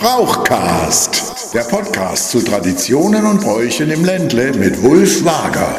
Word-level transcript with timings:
Brauchcast, 0.00 1.52
der 1.52 1.60
Podcast 1.60 2.30
zu 2.30 2.42
Traditionen 2.42 3.26
und 3.26 3.42
Bräuchen 3.42 3.90
im 3.90 4.02
Ländle 4.02 4.54
mit 4.54 4.82
Wulf 4.82 5.22
Wager. 5.26 5.76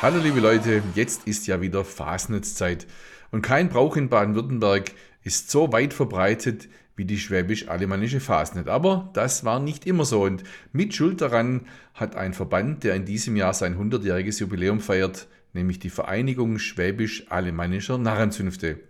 Hallo 0.00 0.18
liebe 0.20 0.38
Leute, 0.38 0.80
jetzt 0.94 1.26
ist 1.26 1.48
ja 1.48 1.60
wieder 1.60 1.84
Fasnetzzeit 1.84 2.86
und 3.32 3.42
kein 3.42 3.68
Brauch 3.68 3.96
in 3.96 4.08
Baden-Württemberg 4.08 4.92
ist 5.24 5.50
so 5.50 5.72
weit 5.72 5.92
verbreitet 5.92 6.68
wie 6.96 7.04
die 7.04 7.18
schwäbisch-alemannische 7.18 8.20
Fasnet. 8.20 8.68
Aber 8.68 9.10
das 9.12 9.44
war 9.44 9.60
nicht 9.60 9.86
immer 9.86 10.04
so 10.04 10.22
und 10.22 10.42
mit 10.72 10.94
Schuld 10.94 11.20
daran 11.20 11.66
hat 11.94 12.16
ein 12.16 12.32
Verband, 12.32 12.84
der 12.84 12.94
in 12.94 13.04
diesem 13.04 13.36
Jahr 13.36 13.54
sein 13.54 13.78
100-jähriges 13.78 14.40
Jubiläum 14.40 14.80
feiert, 14.80 15.28
nämlich 15.52 15.78
die 15.78 15.90
Vereinigung 15.90 16.58
schwäbisch-alemannischer 16.58 17.98
Narrenzünfte. 17.98 18.80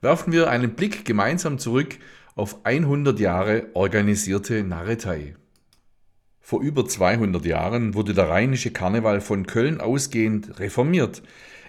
Werfen 0.00 0.32
wir 0.32 0.50
einen 0.50 0.74
Blick 0.74 1.04
gemeinsam 1.04 1.58
zurück 1.58 1.96
auf 2.34 2.64
100 2.64 3.18
Jahre 3.18 3.66
organisierte 3.74 4.62
Narretei. 4.62 5.34
Vor 6.40 6.60
über 6.60 6.86
200 6.86 7.44
Jahren 7.44 7.94
wurde 7.94 8.14
der 8.14 8.28
rheinische 8.28 8.70
Karneval 8.70 9.20
von 9.20 9.46
Köln 9.46 9.80
ausgehend 9.80 10.60
reformiert. 10.60 11.22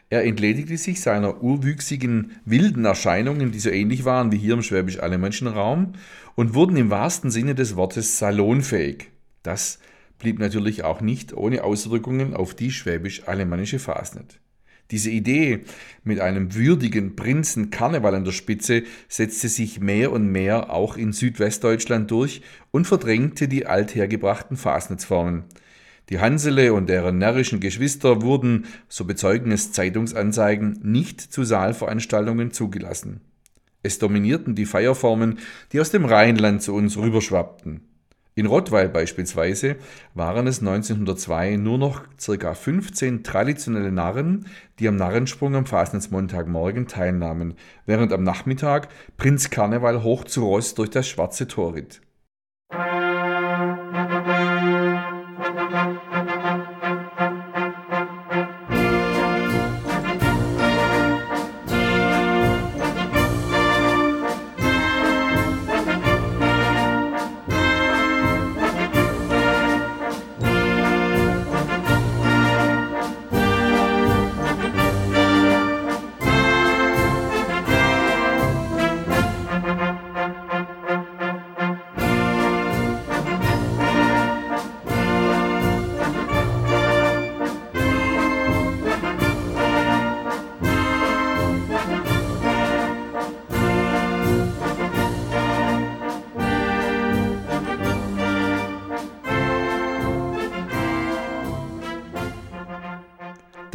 Er 0.10 0.24
entledigte 0.24 0.78
sich 0.78 1.02
seiner 1.02 1.44
urwüchsigen, 1.44 2.32
wilden 2.46 2.86
Erscheinungen, 2.86 3.52
die 3.52 3.60
so 3.60 3.70
ähnlich 3.70 4.06
waren 4.06 4.32
wie 4.32 4.38
hier 4.38 4.54
im 4.54 4.62
schwäbisch-alemannischen 4.62 5.48
Raum, 5.48 5.94
und 6.36 6.54
wurden 6.54 6.78
im 6.78 6.90
wahrsten 6.90 7.30
Sinne 7.30 7.56
des 7.56 7.76
Wortes 7.76 8.18
salonfähig. 8.18 9.10
Das 9.44 9.80
blieb 10.18 10.40
natürlich 10.40 10.84
auch 10.84 11.02
nicht 11.02 11.34
ohne 11.34 11.64
Auswirkungen 11.64 12.34
auf 12.34 12.54
die 12.54 12.72
schwäbisch-alemannische 12.72 13.80
Fasnet. 13.80 14.40
Diese 14.92 15.10
Idee 15.10 15.66
mit 16.06 16.22
einem 16.22 16.56
würdigen 16.56 17.18
Prinzen 17.18 17.70
Karneval 17.72 18.16
an 18.16 18.24
der 18.24 18.32
Spitze 18.32 18.84
setzte 19.10 19.50
sich 19.50 19.82
mehr 19.82 20.14
und 20.14 20.32
mehr 20.32 20.72
auch 20.72 20.96
in 20.96 21.12
Südwestdeutschland 21.12 22.10
durch 22.10 22.42
und 22.72 22.88
verdrängte 22.88 23.50
die 23.50 23.66
althergebrachten 23.66 24.56
Fasnetsformen. 24.56 25.44
Die 26.10 26.20
Hansele 26.20 26.74
und 26.74 26.88
deren 26.88 27.18
närrischen 27.18 27.60
Geschwister 27.60 28.22
wurden, 28.22 28.66
so 28.88 29.04
bezeugen 29.04 29.52
es 29.52 29.74
Zeitungsanzeigen, 29.74 30.80
nicht 30.82 31.20
zu 31.20 31.44
Saalveranstaltungen 31.44 32.52
zugelassen. 32.52 33.22
Es 33.84 34.00
dominierten 34.00 34.56
die 34.56 34.66
Feierformen, 34.66 35.40
die 35.72 35.82
aus 35.82 35.92
dem 35.92 36.06
Rheinland 36.06 36.62
zu 36.62 36.74
uns 36.74 36.98
rüberschwappten. 36.98 37.82
In 38.36 38.46
Rottweil 38.46 38.88
beispielsweise 38.88 39.78
waren 40.14 40.46
es 40.46 40.60
1902 40.60 41.56
nur 41.56 41.80
noch 41.80 42.04
ca. 42.24 42.54
15 42.54 43.24
traditionelle 43.24 43.92
Narren, 43.92 44.46
die 44.78 44.88
am 44.88 44.96
Narrensprung 44.96 45.56
am 45.56 45.66
Fasnetsmontagmorgen 45.66 46.88
teilnahmen, 46.88 47.56
während 47.88 48.14
am 48.14 48.24
Nachmittag 48.24 48.90
Prinz 49.18 49.50
Karneval 49.50 50.04
hoch 50.04 50.24
zu 50.24 50.46
Ross 50.46 50.76
durch 50.76 50.92
das 50.92 51.08
Schwarze 51.08 51.48
Tor 51.48 51.74
ritt. 51.74 52.02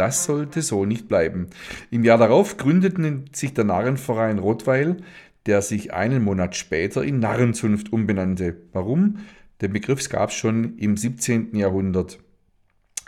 Das 0.02 0.24
sollte 0.24 0.62
so 0.62 0.84
nicht 0.84 1.06
bleiben. 1.06 1.46
Im 1.92 2.02
Jahr 2.02 2.18
darauf 2.18 2.56
gründeten 2.56 3.26
sich 3.32 3.54
der 3.54 3.62
Narrenverein 3.62 4.40
Rottweil, 4.40 4.96
der 5.46 5.62
sich 5.62 5.94
einen 5.94 6.24
Monat 6.24 6.56
später 6.56 7.04
in 7.04 7.20
Narrenzunft 7.20 7.92
umbenannte. 7.92 8.56
Warum? 8.72 9.18
Den 9.60 9.72
Begriff 9.72 10.08
gab 10.08 10.30
es 10.30 10.34
schon 10.34 10.76
im 10.76 10.96
17. 10.96 11.54
Jahrhundert. 11.54 12.18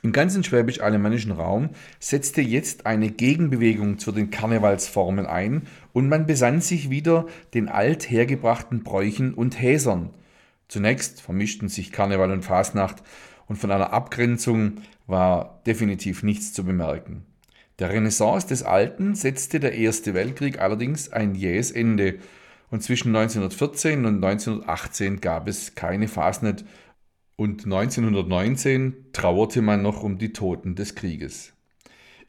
Im 0.04 0.12
ganzen 0.12 0.44
schwäbisch-alemannischen 0.44 1.32
Raum 1.32 1.70
setzte 1.98 2.42
jetzt 2.42 2.86
eine 2.86 3.10
Gegenbewegung 3.10 3.98
zu 3.98 4.12
den 4.12 4.30
Karnevalsformen 4.30 5.26
ein 5.26 5.62
und 5.92 6.08
man 6.08 6.26
besann 6.26 6.60
sich 6.60 6.90
wieder 6.90 7.26
den 7.54 7.68
althergebrachten 7.68 8.84
Bräuchen 8.84 9.34
und 9.34 9.60
Häsern. 9.60 10.10
Zunächst 10.68 11.20
vermischten 11.22 11.68
sich 11.68 11.90
Karneval 11.90 12.30
und 12.30 12.44
Fasnacht 12.44 13.02
und 13.46 13.56
von 13.56 13.70
einer 13.70 13.92
Abgrenzung 13.92 14.78
war 15.06 15.62
definitiv 15.66 16.22
nichts 16.22 16.52
zu 16.52 16.64
bemerken. 16.64 17.24
Der 17.78 17.90
Renaissance 17.90 18.46
des 18.46 18.62
Alten 18.62 19.14
setzte 19.14 19.58
der 19.58 19.74
Erste 19.74 20.14
Weltkrieg 20.14 20.60
allerdings 20.60 21.12
ein 21.12 21.34
jähes 21.34 21.70
Ende 21.70 22.18
und 22.70 22.82
zwischen 22.82 23.08
1914 23.14 24.04
und 24.04 24.24
1918 24.24 25.20
gab 25.20 25.48
es 25.48 25.74
keine 25.74 26.08
Fasnet 26.08 26.64
und 27.36 27.64
1919 27.64 29.06
trauerte 29.12 29.60
man 29.60 29.82
noch 29.82 30.02
um 30.02 30.18
die 30.18 30.32
Toten 30.32 30.74
des 30.74 30.94
Krieges. 30.94 31.52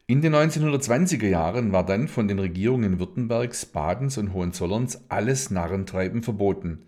In 0.08 0.22
den 0.22 0.36
1920er 0.36 1.28
Jahren 1.28 1.72
war 1.72 1.84
dann 1.86 2.08
von 2.08 2.28
den 2.28 2.38
Regierungen 2.38 3.00
Württembergs, 3.00 3.66
Badens 3.66 4.18
und 4.20 4.34
Hohenzollerns 4.34 5.10
alles 5.10 5.50
Narrentreiben 5.50 6.22
verboten. 6.22 6.84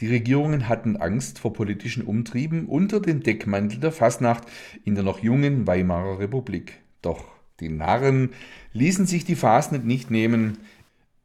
Die 0.00 0.08
Regierungen 0.08 0.68
hatten 0.68 0.96
Angst 0.96 1.38
vor 1.38 1.52
politischen 1.52 2.04
Umtrieben 2.04 2.66
unter 2.66 3.00
dem 3.00 3.22
Deckmantel 3.22 3.78
der 3.78 3.92
Fasnacht 3.92 4.44
in 4.84 4.94
der 4.96 5.04
noch 5.04 5.20
jungen 5.20 5.66
Weimarer 5.66 6.18
Republik. 6.18 6.80
Doch 7.00 7.24
die 7.60 7.68
Narren 7.68 8.30
ließen 8.72 9.06
sich 9.06 9.24
die 9.24 9.36
Fasnet 9.36 9.84
nicht 9.84 10.10
nehmen. 10.10 10.58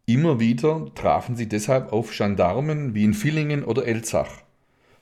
Immer 0.06 0.40
wieder 0.40 0.94
trafen 0.94 1.36
sie 1.36 1.50
deshalb 1.50 1.92
auf 1.92 2.16
Gendarmen 2.16 2.94
wie 2.94 3.04
in 3.04 3.16
Villingen 3.16 3.64
oder 3.64 3.88
Elzach. 3.88 4.44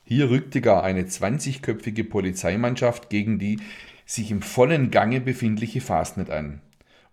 Hier 0.05 0.29
rückte 0.29 0.61
gar 0.61 0.83
eine 0.83 1.03
20-köpfige 1.03 2.05
Polizeimannschaft 2.05 3.09
gegen 3.09 3.39
die 3.39 3.59
sich 4.05 4.31
im 4.31 4.41
vollen 4.41 4.89
Gange 4.91 5.19
befindliche 5.19 5.81
Fasnet 5.81 6.29
an 6.29 6.61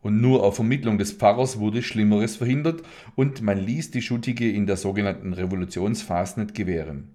und 0.05 0.21
nur 0.21 0.45
auf 0.45 0.57
Vermittlung 0.57 0.99
des 0.99 1.13
Pfarrers 1.13 1.59
wurde 1.59 1.83
Schlimmeres 1.83 2.37
verhindert 2.37 2.83
und 3.17 3.43
man 3.43 3.59
ließ 3.59 3.91
die 3.91 4.03
Schuttige 4.03 4.49
in 4.49 4.67
der 4.67 4.77
sogenannten 4.77 5.33
Revolutionsfasnet 5.33 6.55
gewähren. 6.55 7.14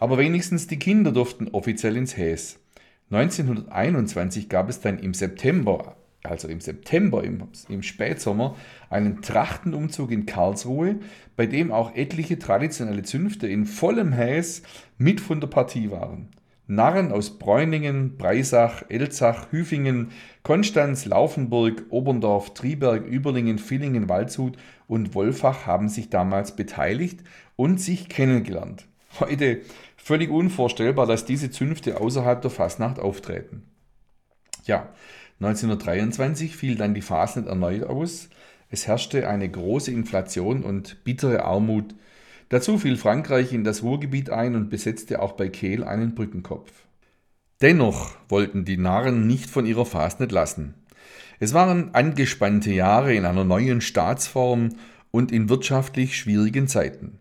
Aber 0.00 0.16
wenigstens 0.16 0.66
die 0.66 0.78
Kinder 0.78 1.12
durften 1.12 1.48
offiziell 1.48 1.94
ins 1.94 2.16
Häs. 2.16 2.58
1921 3.10 4.48
gab 4.48 4.70
es 4.70 4.80
dann 4.80 4.98
im 4.98 5.12
September, 5.12 5.96
also 6.22 6.48
im 6.48 6.60
September, 6.60 7.22
im, 7.22 7.42
im 7.68 7.82
Spätsommer, 7.82 8.56
einen 8.88 9.20
Trachtenumzug 9.20 10.10
in 10.10 10.24
Karlsruhe, 10.24 11.00
bei 11.36 11.44
dem 11.44 11.70
auch 11.70 11.94
etliche 11.94 12.38
traditionelle 12.38 13.02
Zünfte 13.02 13.46
in 13.46 13.66
vollem 13.66 14.12
Häs 14.12 14.62
mit 14.96 15.20
von 15.20 15.38
der 15.38 15.48
Partie 15.48 15.90
waren. 15.90 16.28
Narren 16.66 17.12
aus 17.12 17.38
Bräuningen, 17.38 18.16
Breisach, 18.16 18.84
Elzach, 18.88 19.48
Hüfingen, 19.50 20.12
Konstanz, 20.42 21.04
Laufenburg, 21.04 21.84
Oberndorf, 21.90 22.54
Triberg, 22.54 23.04
Überlingen, 23.06 23.58
Villingen, 23.58 24.08
Waldshut 24.08 24.56
und 24.86 25.14
Wolfach 25.14 25.66
haben 25.66 25.90
sich 25.90 26.08
damals 26.08 26.56
beteiligt 26.56 27.20
und 27.56 27.80
sich 27.80 28.08
kennengelernt. 28.08 28.86
Heute 29.18 29.62
völlig 30.02 30.30
unvorstellbar, 30.30 31.06
dass 31.06 31.24
diese 31.24 31.50
Zünfte 31.50 32.00
außerhalb 32.00 32.42
der 32.42 32.50
Fasnacht 32.50 32.98
auftreten. 32.98 33.62
Ja, 34.64 34.88
1923 35.40 36.56
fiel 36.56 36.74
dann 36.74 36.94
die 36.94 37.02
Fasnet 37.02 37.46
erneut 37.46 37.84
aus. 37.84 38.28
Es 38.68 38.86
herrschte 38.86 39.28
eine 39.28 39.48
große 39.48 39.90
Inflation 39.90 40.62
und 40.62 41.04
bittere 41.04 41.44
Armut. 41.44 41.94
Dazu 42.50 42.78
fiel 42.78 42.96
Frankreich 42.96 43.52
in 43.52 43.64
das 43.64 43.82
Ruhrgebiet 43.82 44.30
ein 44.30 44.54
und 44.56 44.70
besetzte 44.70 45.22
auch 45.22 45.32
bei 45.32 45.48
Kehl 45.48 45.84
einen 45.84 46.14
Brückenkopf. 46.14 46.72
Dennoch 47.60 48.16
wollten 48.28 48.64
die 48.64 48.76
Narren 48.76 49.26
nicht 49.26 49.48
von 49.48 49.66
ihrer 49.66 49.86
Fasnet 49.86 50.32
lassen. 50.32 50.74
Es 51.38 51.54
waren 51.54 51.94
angespannte 51.94 52.72
Jahre 52.72 53.14
in 53.14 53.24
einer 53.24 53.44
neuen 53.44 53.80
Staatsform 53.80 54.70
und 55.10 55.30
in 55.30 55.48
wirtschaftlich 55.48 56.16
schwierigen 56.16 56.68
Zeiten. 56.68 57.19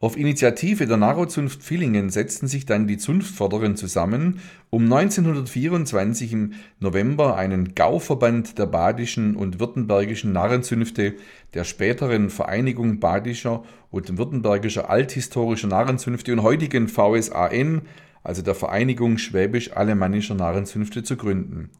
Auf 0.00 0.16
Initiative 0.16 0.86
der 0.86 0.96
Narrozunft 0.96 1.60
Villingen 1.60 2.10
setzten 2.10 2.46
sich 2.46 2.64
dann 2.64 2.86
die 2.86 2.98
Zunftförderer 2.98 3.74
zusammen, 3.74 4.38
um 4.70 4.84
1924 4.84 6.32
im 6.32 6.52
November 6.78 7.36
einen 7.36 7.74
Gauverband 7.74 8.60
der 8.60 8.66
badischen 8.66 9.34
und 9.34 9.58
württembergischen 9.58 10.30
Narrenzünfte, 10.30 11.16
der 11.52 11.64
späteren 11.64 12.30
Vereinigung 12.30 13.00
badischer 13.00 13.64
und 13.90 14.16
württembergischer 14.16 14.88
althistorischer 14.88 15.66
Narrenzünfte 15.66 16.32
und 16.32 16.44
heutigen 16.44 16.86
VSAN, 16.86 17.82
also 18.22 18.42
der 18.42 18.54
Vereinigung 18.54 19.18
schwäbisch-alemannischer 19.18 20.36
Narrenzünfte, 20.36 21.02
zu 21.02 21.16
gründen. 21.16 21.70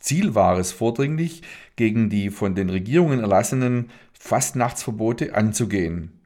Ziel 0.00 0.34
war 0.34 0.58
es 0.58 0.72
vordringlich, 0.72 1.42
gegen 1.76 2.10
die 2.10 2.30
von 2.30 2.56
den 2.56 2.68
Regierungen 2.68 3.20
erlassenen 3.20 3.90
Fastnachtsverbote 4.12 5.36
anzugehen. 5.36 6.19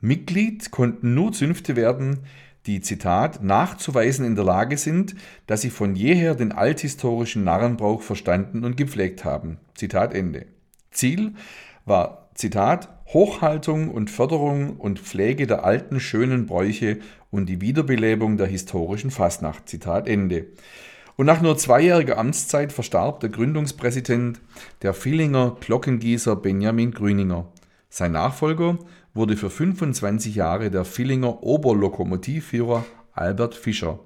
Mitglied 0.00 0.70
konnten 0.70 1.14
nur 1.14 1.32
Zünfte 1.32 1.76
werden, 1.76 2.20
die, 2.66 2.80
Zitat, 2.80 3.42
nachzuweisen 3.42 4.26
in 4.26 4.34
der 4.34 4.44
Lage 4.44 4.76
sind, 4.76 5.14
dass 5.46 5.62
sie 5.62 5.70
von 5.70 5.96
jeher 5.96 6.34
den 6.34 6.52
althistorischen 6.52 7.42
Narrenbrauch 7.42 8.02
verstanden 8.02 8.64
und 8.64 8.76
gepflegt 8.76 9.24
haben. 9.24 9.58
Zitat 9.74 10.14
Ende. 10.14 10.46
Ziel 10.90 11.32
war, 11.86 12.28
Zitat, 12.34 12.88
Hochhaltung 13.06 13.88
und 13.88 14.10
Förderung 14.10 14.76
und 14.76 15.00
Pflege 15.00 15.46
der 15.46 15.64
alten 15.64 15.98
schönen 15.98 16.46
Bräuche 16.46 16.98
und 17.30 17.46
die 17.46 17.62
Wiederbelebung 17.62 18.36
der 18.36 18.46
historischen 18.46 19.10
Fastnacht. 19.10 19.68
Zitat 19.68 20.06
Ende. 20.06 20.46
Und 21.16 21.26
nach 21.26 21.40
nur 21.40 21.56
zweijähriger 21.56 22.18
Amtszeit 22.18 22.70
verstarb 22.70 23.20
der 23.20 23.30
Gründungspräsident 23.30 24.40
der 24.82 24.92
Villinger 24.92 25.56
Glockengießer 25.58 26.36
Benjamin 26.36 26.92
Grüninger. 26.92 27.46
Sein 27.88 28.12
Nachfolger 28.12 28.78
wurde 29.14 29.36
für 29.36 29.50
25 29.50 30.34
Jahre 30.34 30.70
der 30.70 30.84
Villinger 30.84 31.42
Oberlokomotivführer 31.42 32.84
Albert 33.12 33.54
Fischer. 33.54 34.00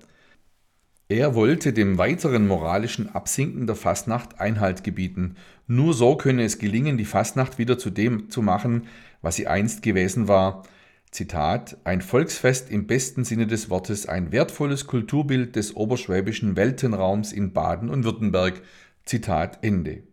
Er 1.08 1.34
wollte 1.34 1.74
dem 1.74 1.98
weiteren 1.98 2.48
moralischen 2.48 3.14
Absinken 3.14 3.66
der 3.66 3.76
Fastnacht 3.76 4.40
Einhalt 4.40 4.82
gebieten. 4.82 5.36
Nur 5.66 5.92
so 5.92 6.16
könne 6.16 6.42
es 6.42 6.58
gelingen, 6.58 6.96
die 6.96 7.04
Fastnacht 7.04 7.58
wieder 7.58 7.78
zu 7.78 7.90
dem 7.90 8.30
zu 8.30 8.40
machen, 8.40 8.86
was 9.20 9.36
sie 9.36 9.46
einst 9.46 9.82
gewesen 9.82 10.26
war. 10.26 10.62
Zitat: 11.10 11.76
Ein 11.84 12.00
Volksfest 12.00 12.70
im 12.70 12.86
besten 12.86 13.24
Sinne 13.24 13.46
des 13.46 13.68
Wortes, 13.68 14.06
ein 14.06 14.32
wertvolles 14.32 14.86
Kulturbild 14.86 15.54
des 15.56 15.76
oberschwäbischen 15.76 16.56
Weltenraums 16.56 17.32
in 17.32 17.52
Baden 17.52 17.90
und 17.90 18.04
Württemberg. 18.04 18.62
Zitat 19.04 19.58
Ende. 19.62 20.04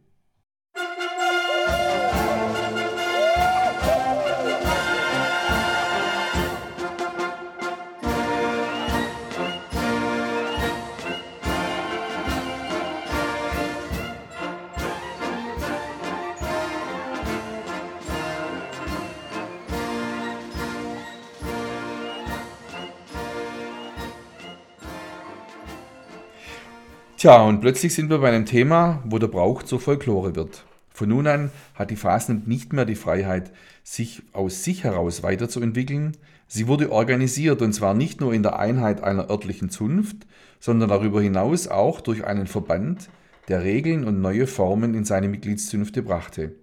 Tja, 27.19 27.42
und 27.42 27.60
plötzlich 27.60 27.94
sind 27.94 28.10
wir 28.10 28.19
bei 28.19 28.30
einem 28.30 28.45
Thema, 28.45 29.04
wo 29.04 29.18
der 29.18 29.27
Brauch 29.27 29.63
zur 29.63 29.81
Folklore 29.81 30.38
wird. 30.38 30.63
Von 30.88 31.10
nun 31.10 31.27
an 31.27 31.51
hat 31.75 31.92
die 31.92 31.98
Fasnet 31.98 32.48
nicht 32.48 32.71
mehr 32.71 32.86
die 32.86 32.95
Freiheit, 32.95 33.51
sich 33.83 34.21
aus 34.31 34.63
sich 34.63 34.86
heraus 34.86 35.21
weiterzuentwickeln. 35.21 36.16
Sie 36.48 36.68
wurde 36.68 36.94
organisiert 36.94 37.62
und 37.62 37.74
zwar 37.74 37.94
nicht 37.94 38.21
nur 38.21 38.33
in 38.33 38.42
der 38.42 38.57
Einheit 38.57 39.04
einer 39.04 39.30
örtlichen 39.30 39.69
Zunft, 39.69 40.27
sondern 40.62 40.88
darüber 40.88 41.21
hinaus 41.21 41.68
auch 41.68 42.00
durch 42.00 42.24
einen 42.24 42.48
Verband, 42.48 43.10
der 43.50 43.66
Regeln 43.66 44.06
und 44.06 44.21
neue 44.21 44.48
Formen 44.48 44.94
in 44.94 45.04
seine 45.04 45.27
Mitgliedszünfte 45.27 46.01
brachte. 46.01 46.56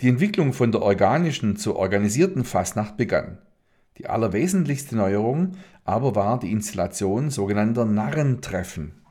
Die 0.00 0.08
Entwicklung 0.08 0.54
von 0.54 0.72
der 0.72 0.80
organischen 0.80 1.56
zur 1.56 1.76
organisierten 1.76 2.44
Fasnacht 2.44 2.96
begann. 2.96 3.36
Die 3.98 4.06
allerwesentlichste 4.06 4.96
Neuerung 4.96 5.58
aber 5.84 6.14
war 6.14 6.38
die 6.40 6.52
Installation 6.52 7.28
sogenannter 7.28 7.84
Narrentreffen. 7.84 9.03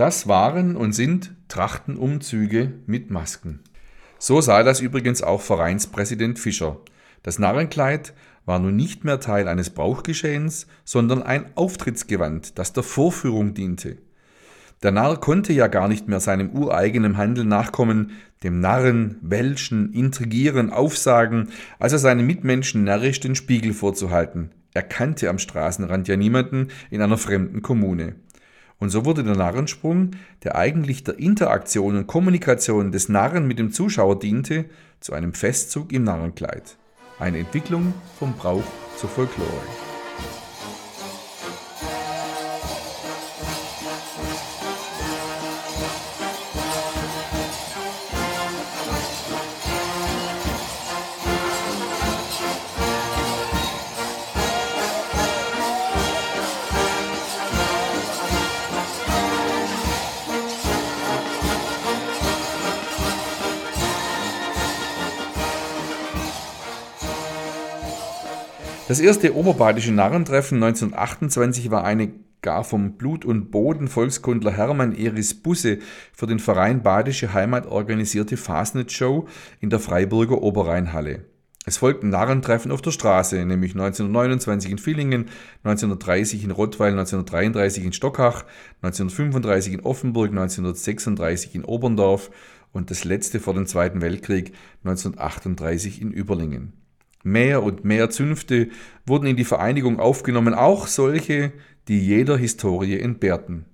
Das 0.00 0.26
waren 0.28 0.76
und 0.76 0.94
sind 0.94 1.34
Trachtenumzüge 1.48 2.72
mit 2.86 3.10
Masken. 3.10 3.60
So 4.18 4.40
sah 4.40 4.62
das 4.62 4.80
übrigens 4.80 5.20
auch 5.20 5.42
Vereinspräsident 5.42 6.38
Fischer. 6.38 6.78
Das 7.22 7.38
Narrenkleid 7.38 8.14
war 8.46 8.58
nun 8.60 8.76
nicht 8.76 9.04
mehr 9.04 9.20
Teil 9.20 9.46
eines 9.46 9.68
Brauchgeschehens, 9.68 10.68
sondern 10.86 11.22
ein 11.22 11.54
Auftrittsgewand, 11.54 12.58
das 12.58 12.72
der 12.72 12.82
Vorführung 12.82 13.52
diente. 13.52 13.98
Der 14.82 14.90
Narr 14.90 15.20
konnte 15.20 15.52
ja 15.52 15.66
gar 15.66 15.86
nicht 15.86 16.08
mehr 16.08 16.20
seinem 16.20 16.48
ureigenen 16.48 17.18
Handel 17.18 17.44
nachkommen, 17.44 18.12
dem 18.42 18.58
Narren, 18.58 19.18
Welschen, 19.20 19.92
Intrigieren, 19.92 20.70
Aufsagen, 20.70 21.50
also 21.78 21.98
seinen 21.98 22.26
Mitmenschen 22.26 22.84
närrisch 22.84 23.20
den 23.20 23.34
Spiegel 23.34 23.74
vorzuhalten. 23.74 24.48
Er 24.72 24.82
kannte 24.82 25.28
am 25.28 25.38
Straßenrand 25.38 26.08
ja 26.08 26.16
niemanden 26.16 26.68
in 26.88 27.02
einer 27.02 27.18
fremden 27.18 27.60
Kommune. 27.60 28.14
Und 28.80 28.88
so 28.88 29.04
wurde 29.04 29.22
der 29.22 29.36
Narrensprung, 29.36 30.12
der 30.42 30.56
eigentlich 30.56 31.04
der 31.04 31.18
Interaktion 31.18 31.96
und 31.96 32.06
Kommunikation 32.06 32.90
des 32.90 33.08
Narren 33.08 33.46
mit 33.46 33.58
dem 33.58 33.72
Zuschauer 33.72 34.18
diente, 34.18 34.64
zu 35.00 35.12
einem 35.12 35.34
Festzug 35.34 35.92
im 35.92 36.04
Narrenkleid. 36.04 36.76
Eine 37.18 37.38
Entwicklung 37.38 37.94
vom 38.18 38.32
Brauch 38.32 38.64
zur 38.96 39.10
Folklore. 39.10 39.89
Das 68.90 68.98
erste 68.98 69.36
oberbadische 69.36 69.92
Narrentreffen 69.92 70.60
1928 70.60 71.70
war 71.70 71.84
eine 71.84 72.10
gar 72.42 72.64
vom 72.64 72.94
Blut 72.94 73.24
und 73.24 73.52
Boden 73.52 73.86
Volkskundler 73.86 74.50
Hermann 74.50 74.96
Eris 74.96 75.32
Busse 75.32 75.78
für 76.12 76.26
den 76.26 76.40
Verein 76.40 76.82
Badische 76.82 77.32
Heimat 77.32 77.66
organisierte 77.66 78.36
Fasnet-Show 78.36 79.28
in 79.60 79.70
der 79.70 79.78
Freiburger 79.78 80.42
Oberrheinhalle. 80.42 81.24
Es 81.64 81.76
folgten 81.76 82.08
Narrentreffen 82.08 82.72
auf 82.72 82.82
der 82.82 82.90
Straße, 82.90 83.36
nämlich 83.44 83.74
1929 83.74 84.72
in 84.72 84.78
Villingen, 84.78 85.28
1930 85.62 86.42
in 86.42 86.50
Rottweil, 86.50 86.90
1933 86.90 87.84
in 87.84 87.92
Stockach, 87.92 88.44
1935 88.82 89.74
in 89.74 89.80
Offenburg, 89.82 90.30
1936 90.30 91.54
in 91.54 91.64
Oberndorf 91.64 92.32
und 92.72 92.90
das 92.90 93.04
letzte 93.04 93.38
vor 93.38 93.54
dem 93.54 93.66
Zweiten 93.66 94.00
Weltkrieg 94.00 94.52
1938 94.82 96.02
in 96.02 96.10
Überlingen. 96.10 96.79
Mehr 97.22 97.62
und 97.62 97.84
mehr 97.84 98.08
Zünfte 98.10 98.68
wurden 99.06 99.26
in 99.26 99.36
die 99.36 99.44
Vereinigung 99.44 100.00
aufgenommen, 100.00 100.54
auch 100.54 100.86
solche, 100.86 101.52
die 101.88 102.00
jeder 102.00 102.38
Historie 102.38 102.98
entbehrten. 102.98 103.66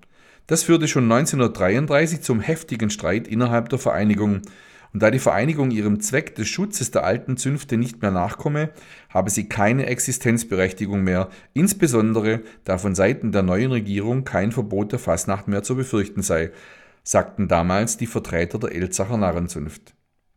Das 0.46 0.62
führte 0.62 0.86
schon 0.88 1.04
1933 1.04 2.20
zum 2.20 2.40
heftigen 2.40 2.90
Streit 2.90 3.26
innerhalb 3.26 3.68
der 3.68 3.78
Vereinigung. 3.78 4.42
Und 4.92 5.02
da 5.02 5.10
die 5.10 5.18
Vereinigung 5.18 5.72
ihrem 5.72 6.00
Zweck 6.00 6.34
des 6.36 6.48
Schutzes 6.48 6.90
der 6.90 7.04
alten 7.04 7.36
Zünfte 7.36 7.76
nicht 7.76 8.00
mehr 8.02 8.12
nachkomme, 8.12 8.70
habe 9.10 9.30
sie 9.30 9.48
keine 9.48 9.86
Existenzberechtigung 9.86 11.02
mehr, 11.02 11.28
insbesondere 11.52 12.42
da 12.64 12.78
von 12.78 12.94
Seiten 12.94 13.32
der 13.32 13.42
neuen 13.42 13.72
Regierung 13.72 14.24
kein 14.24 14.52
Verbot 14.52 14.92
der 14.92 15.00
Fasnacht 15.00 15.48
mehr 15.48 15.64
zu 15.64 15.76
befürchten 15.76 16.22
sei, 16.22 16.50
sagten 17.02 17.48
damals 17.48 17.96
die 17.96 18.06
Vertreter 18.06 18.58
der 18.58 18.72
Elzacher 18.72 19.16
Narrenzunft. 19.16 19.95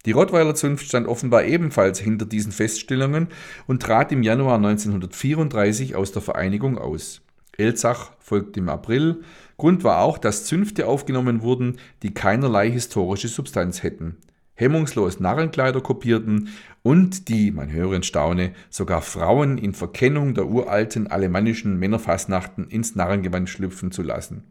Die 0.09 0.13
Rottweiler 0.13 0.55
Zunft 0.55 0.87
stand 0.87 1.07
offenbar 1.07 1.43
ebenfalls 1.43 1.99
hinter 1.99 2.25
diesen 2.25 2.51
Feststellungen 2.51 3.27
und 3.67 3.83
trat 3.83 4.11
im 4.11 4.23
Januar 4.23 4.55
1934 4.55 5.95
aus 5.95 6.11
der 6.11 6.23
Vereinigung 6.23 6.79
aus. 6.79 7.21
Elzach 7.59 8.13
folgte 8.17 8.59
im 8.59 8.69
April. 8.69 9.21
Grund 9.57 9.83
war 9.83 10.01
auch, 10.01 10.17
dass 10.17 10.45
Zünfte 10.45 10.87
aufgenommen 10.87 11.43
wurden, 11.43 11.77
die 12.01 12.11
keinerlei 12.11 12.71
historische 12.71 13.27
Substanz 13.27 13.83
hätten, 13.83 14.17
hemmungslos 14.55 15.19
Narrenkleider 15.19 15.81
kopierten 15.81 16.47
und 16.81 17.29
die, 17.29 17.51
man 17.51 17.71
höre 17.71 17.91
und 17.91 18.03
staune, 18.03 18.53
sogar 18.71 19.03
Frauen 19.03 19.59
in 19.59 19.73
Verkennung 19.75 20.33
der 20.33 20.47
uralten 20.47 21.05
alemannischen 21.05 21.77
Männerfassnachten 21.77 22.67
ins 22.67 22.95
Narrengewand 22.95 23.47
schlüpfen 23.47 23.91
zu 23.91 24.01
lassen. 24.01 24.43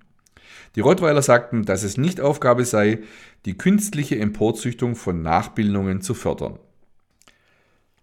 Die 0.75 0.81
Rottweiler 0.81 1.23
sagten, 1.23 1.65
dass 1.65 1.83
es 1.83 1.97
nicht 1.97 2.21
Aufgabe 2.21 2.65
sei, 2.65 3.01
die 3.45 3.57
künstliche 3.57 4.19
Emporzüchtung 4.19 4.97
von 4.97 5.23
Nachbildungen 5.23 6.01
zu 6.01 6.15
fördern. 6.15 6.59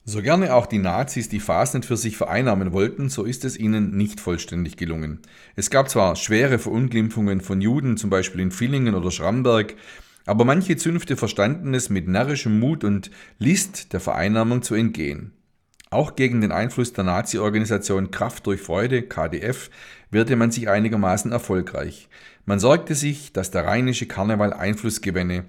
So 0.08 0.22
gerne 0.22 0.54
auch 0.54 0.68
die 0.68 0.78
Nazis 0.78 1.30
die 1.30 1.40
Fasnet 1.40 1.84
für 1.84 1.98
sich 1.98 2.16
vereinnahmen 2.16 2.74
wollten, 2.74 3.10
so 3.10 3.24
ist 3.24 3.44
es 3.44 3.58
ihnen 3.58 3.98
nicht 3.98 4.20
vollständig 4.20 4.78
gelungen. 4.78 5.20
Es 5.56 5.72
gab 5.72 5.90
zwar 5.90 6.16
schwere 6.16 6.60
Verunglimpfungen 6.60 7.42
von 7.42 7.60
Juden, 7.60 7.98
zum 7.98 8.12
Beispiel 8.12 8.42
in 8.42 8.52
Villingen 8.52 8.94
oder 8.94 9.10
Schramberg, 9.10 9.74
aber 10.28 10.46
manche 10.46 10.78
Zünfte 10.78 11.18
verstanden 11.18 11.74
es 11.74 11.90
mit 11.90 12.08
närrischem 12.08 12.60
Mut 12.60 12.84
und 12.84 13.10
List 13.40 13.94
der 13.94 14.00
Vereinnahmung 14.00 14.62
zu 14.62 14.76
entgehen. 14.76 15.32
Auch 15.90 16.16
gegen 16.16 16.42
den 16.42 16.52
Einfluss 16.52 16.94
der 16.94 17.04
Nazi-Organisation 17.04 18.12
Kraft 18.12 18.46
durch 18.46 18.62
Freude, 18.62 19.04
KDF, 19.04 19.72
wehrte 20.12 20.36
man 20.36 20.52
sich 20.52 20.70
einigermaßen 20.70 21.32
erfolgreich. 21.32 22.10
Man 22.46 22.60
sorgte 22.60 22.94
sich, 22.94 23.34
dass 23.34 23.50
der 23.50 23.66
rheinische 23.66 24.06
Karneval 24.06 24.54
Einfluss 24.54 25.02
gewänne. 25.02 25.46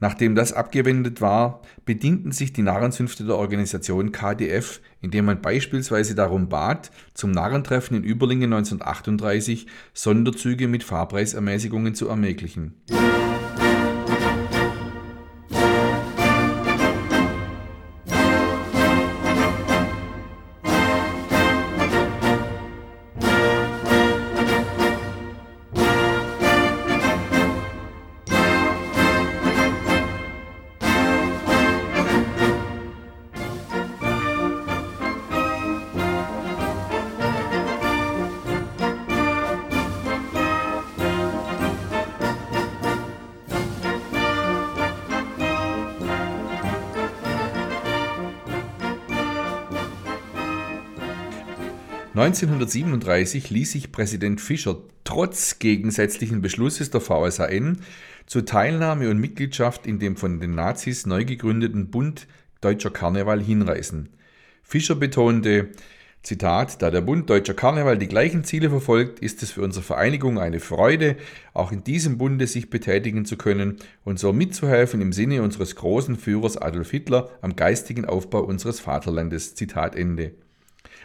Nachdem 0.00 0.34
das 0.34 0.52
abgewendet 0.52 1.20
war, 1.20 1.60
bedienten 1.84 2.32
sich 2.32 2.52
die 2.52 2.62
Narrenzünfte 2.62 3.24
der 3.24 3.36
Organisation 3.36 4.10
KDF, 4.10 4.80
indem 5.00 5.26
man 5.26 5.40
beispielsweise 5.40 6.14
darum 6.14 6.48
bat, 6.48 6.90
zum 7.12 7.30
Narrentreffen 7.30 7.96
in 7.98 8.04
Überlingen 8.04 8.52
1938 8.52 9.66
Sonderzüge 9.92 10.66
mit 10.66 10.82
Fahrpreisermäßigungen 10.82 11.94
zu 11.94 12.08
ermöglichen. 12.08 12.74
1937 52.24 53.50
ließ 53.50 53.72
sich 53.72 53.92
Präsident 53.92 54.40
Fischer 54.40 54.78
trotz 55.04 55.58
gegensätzlichen 55.58 56.40
Beschlusses 56.40 56.88
der 56.88 57.02
VSAN 57.02 57.80
zur 58.24 58.46
Teilnahme 58.46 59.10
und 59.10 59.18
Mitgliedschaft 59.18 59.86
in 59.86 59.98
dem 59.98 60.16
von 60.16 60.40
den 60.40 60.54
Nazis 60.54 61.04
neu 61.04 61.26
gegründeten 61.26 61.90
Bund 61.90 62.26
Deutscher 62.62 62.88
Karneval 62.88 63.42
hinreißen. 63.42 64.08
Fischer 64.62 64.94
betonte, 64.94 65.68
Zitat, 66.22 66.80
da 66.80 66.90
der 66.90 67.02
Bund 67.02 67.28
Deutscher 67.28 67.52
Karneval 67.52 67.98
die 67.98 68.08
gleichen 68.08 68.42
Ziele 68.42 68.70
verfolgt, 68.70 69.18
ist 69.18 69.42
es 69.42 69.50
für 69.50 69.60
unsere 69.60 69.84
Vereinigung 69.84 70.38
eine 70.38 70.60
Freude, 70.60 71.16
auch 71.52 71.72
in 71.72 71.84
diesem 71.84 72.16
Bunde 72.16 72.46
sich 72.46 72.70
betätigen 72.70 73.26
zu 73.26 73.36
können 73.36 73.76
und 74.02 74.18
so 74.18 74.32
mitzuhelfen 74.32 75.02
im 75.02 75.12
Sinne 75.12 75.42
unseres 75.42 75.76
großen 75.76 76.16
Führers 76.16 76.56
Adolf 76.56 76.90
Hitler 76.90 77.28
am 77.42 77.54
geistigen 77.54 78.06
Aufbau 78.06 78.40
unseres 78.40 78.80
Vaterlandes. 78.80 79.54
Zitat 79.56 79.94
Ende. 79.94 80.32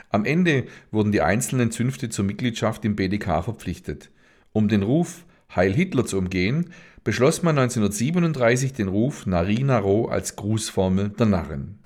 Am 0.10 0.26
Ende 0.26 0.66
wurden 0.92 1.12
die 1.12 1.22
einzelnen 1.22 1.72
Zünfte 1.72 2.10
zur 2.10 2.26
Mitgliedschaft 2.26 2.84
im 2.84 2.96
BDK 2.96 3.44
verpflichtet. 3.44 4.10
Um 4.52 4.68
den 4.68 4.84
Ruf 4.84 5.26
Heil 5.56 5.74
Hitler 5.74 6.06
zu 6.06 6.18
umgehen, 6.18 6.74
beschloss 7.04 7.44
man 7.44 7.58
1937 7.58 8.74
den 8.74 8.88
Ruf 8.88 9.26
Narina 9.26 9.80
Ro 9.80 10.08
als 10.08 10.36
Grußformel 10.36 11.10
der 11.10 11.26
Narren. 11.28 11.80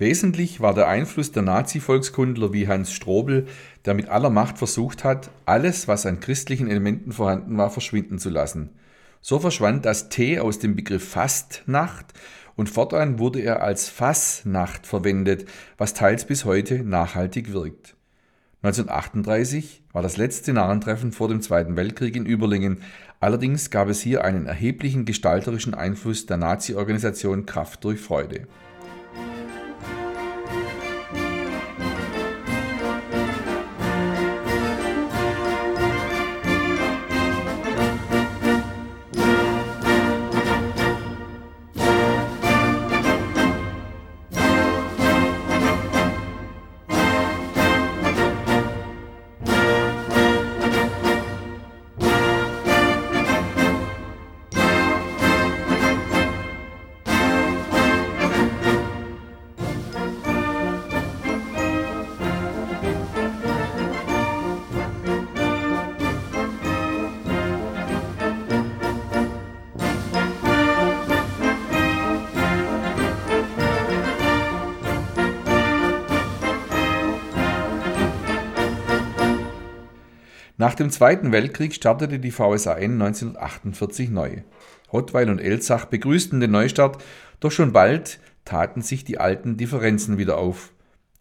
Wesentlich 0.00 0.62
war 0.62 0.72
der 0.72 0.88
Einfluss 0.88 1.30
der 1.30 1.42
Nazi-Volkskundler 1.42 2.54
wie 2.54 2.66
Hans 2.66 2.90
Strobel, 2.90 3.46
der 3.84 3.92
mit 3.92 4.08
aller 4.08 4.30
Macht 4.30 4.56
versucht 4.56 5.04
hat, 5.04 5.30
alles, 5.44 5.88
was 5.88 6.06
an 6.06 6.20
christlichen 6.20 6.70
Elementen 6.70 7.12
vorhanden 7.12 7.58
war, 7.58 7.68
verschwinden 7.68 8.18
zu 8.18 8.30
lassen. 8.30 8.70
So 9.20 9.38
verschwand 9.38 9.84
das 9.84 10.08
T 10.08 10.40
aus 10.40 10.58
dem 10.58 10.74
Begriff 10.74 11.06
Fastnacht 11.06 12.14
und 12.56 12.70
fortan 12.70 13.18
wurde 13.18 13.40
er 13.40 13.62
als 13.62 13.90
Fassnacht 13.90 14.86
verwendet, 14.86 15.46
was 15.76 15.92
teils 15.92 16.24
bis 16.24 16.46
heute 16.46 16.82
nachhaltig 16.82 17.52
wirkt. 17.52 17.94
1938 18.62 19.82
war 19.92 20.00
das 20.00 20.16
letzte 20.16 20.54
Narrentreffen 20.54 21.12
vor 21.12 21.28
dem 21.28 21.42
Zweiten 21.42 21.76
Weltkrieg 21.76 22.16
in 22.16 22.24
Überlingen. 22.24 22.80
Allerdings 23.20 23.68
gab 23.68 23.90
es 23.90 24.00
hier 24.00 24.24
einen 24.24 24.46
erheblichen 24.46 25.04
gestalterischen 25.04 25.74
Einfluss 25.74 26.24
der 26.24 26.38
Nazi-Organisation 26.38 27.44
Kraft 27.44 27.84
durch 27.84 28.00
Freude. 28.00 28.46
Nach 80.70 80.76
dem 80.76 80.90
Zweiten 80.90 81.32
Weltkrieg 81.32 81.74
startete 81.74 82.20
die 82.20 82.30
VSAN 82.30 83.02
1948 83.02 84.08
neu. 84.08 84.42
Rottweil 84.92 85.28
und 85.28 85.40
Elzach 85.40 85.86
begrüßten 85.86 86.38
den 86.38 86.52
Neustart, 86.52 87.02
doch 87.40 87.50
schon 87.50 87.72
bald 87.72 88.20
taten 88.44 88.80
sich 88.80 89.04
die 89.04 89.18
alten 89.18 89.56
Differenzen 89.56 90.16
wieder 90.16 90.38
auf. 90.38 90.70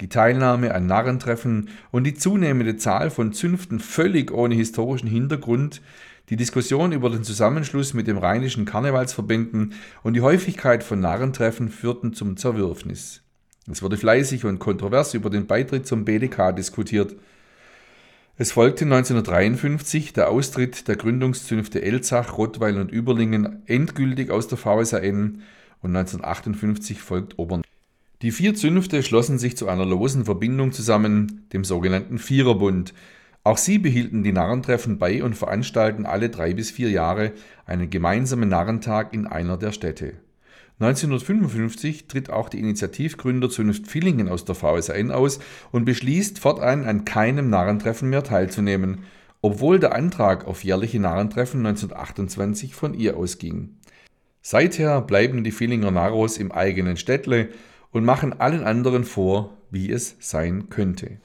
Die 0.02 0.08
Teilnahme 0.08 0.76
an 0.76 0.86
Narrentreffen 0.86 1.70
und 1.90 2.04
die 2.04 2.14
zunehmende 2.14 2.78
Zahl 2.78 3.10
von 3.10 3.34
Zünften 3.34 3.80
völlig 3.80 4.32
ohne 4.32 4.54
historischen 4.54 5.10
Hintergrund, 5.10 5.82
die 6.30 6.36
Diskussion 6.36 6.92
über 6.92 7.10
den 7.10 7.24
Zusammenschluss 7.24 7.96
mit 7.96 8.06
dem 8.06 8.20
rheinischen 8.20 8.66
Karnevalsverbänden 8.66 9.74
und 10.04 10.14
die 10.14 10.22
Häufigkeit 10.22 10.84
von 10.84 11.00
Narrentreffen 11.00 11.70
führten 11.70 12.14
zum 12.14 12.38
Zerwürfnis. 12.38 13.24
Es 13.68 13.82
wurde 13.82 13.98
fleißig 13.98 14.46
und 14.46 14.60
kontrovers 14.60 15.16
über 15.16 15.32
den 15.32 15.48
Beitritt 15.48 15.88
zum 15.88 16.06
BDK 16.06 16.56
diskutiert. 16.56 17.16
Es 18.42 18.54
folgte 18.54 18.86
1953 18.86 20.14
der 20.14 20.30
Austritt 20.30 20.88
der 20.88 20.96
Gründungszünfte 20.96 21.82
Elzach, 21.82 22.38
Rottweil 22.38 22.80
und 22.80 22.90
Überlingen 22.90 23.64
endgültig 23.66 24.32
aus 24.32 24.48
der 24.48 24.58
VSAN 24.58 25.42
und 25.82 25.94
1958 25.94 27.02
folgt 27.02 27.38
Obern. 27.38 27.64
Die 28.22 28.32
vier 28.32 28.56
Zünfte 28.56 29.04
schlossen 29.04 29.40
sich 29.40 29.58
zu 29.58 29.68
einer 29.68 29.86
losen 29.86 30.24
Verbindung 30.24 30.72
zusammen, 30.72 31.50
dem 31.52 31.66
sogenannten 31.66 32.18
Viererbund. 32.18 32.94
Auch 33.44 33.58
sie 33.58 33.78
behielten 33.78 34.24
die 34.24 34.32
Narrentreffen 34.32 35.00
bei 35.00 35.22
und 35.22 35.36
veranstalten 35.36 36.06
alle 36.06 36.30
drei 36.30 36.54
bis 36.54 36.72
vier 36.72 36.92
Jahre 36.92 37.34
einen 37.66 37.90
gemeinsamen 37.90 38.48
Narrentag 38.48 39.14
in 39.14 39.28
einer 39.28 39.58
der 39.58 39.74
Städte. 39.74 40.14
1955 40.80 42.08
tritt 42.08 42.30
auch 42.30 42.48
die 42.48 42.60
Initiativgründer 42.60 43.50
Zunft 43.50 43.88
Villingen 43.88 44.30
aus 44.30 44.46
der 44.46 44.56
VSAN 44.56 45.12
aus 45.12 45.40
und 45.74 45.84
beschließt 45.84 46.40
fortan 46.40 46.86
an 46.86 47.04
keinem 47.04 47.50
Narrentreffen 47.50 48.10
mehr 48.10 48.24
teilzunehmen, 48.24 49.04
obwohl 49.42 49.80
der 49.80 49.94
Antrag 49.94 50.48
auf 50.48 50.64
jährliche 50.64 51.00
Narrentreffen 51.02 51.66
1928 51.66 52.76
von 52.76 52.94
ihr 52.94 53.18
ausging. 53.18 53.78
Seither 54.42 55.02
bleiben 55.02 55.44
die 55.44 55.58
Villinger 55.58 55.92
Narros 55.92 56.38
im 56.38 56.52
eigenen 56.54 56.96
Städtle 56.96 57.50
und 57.92 58.06
machen 58.06 58.40
allen 58.40 58.64
anderen 58.64 59.04
vor, 59.04 59.58
wie 59.72 59.92
es 59.92 60.16
sein 60.20 60.70
könnte. 60.70 61.20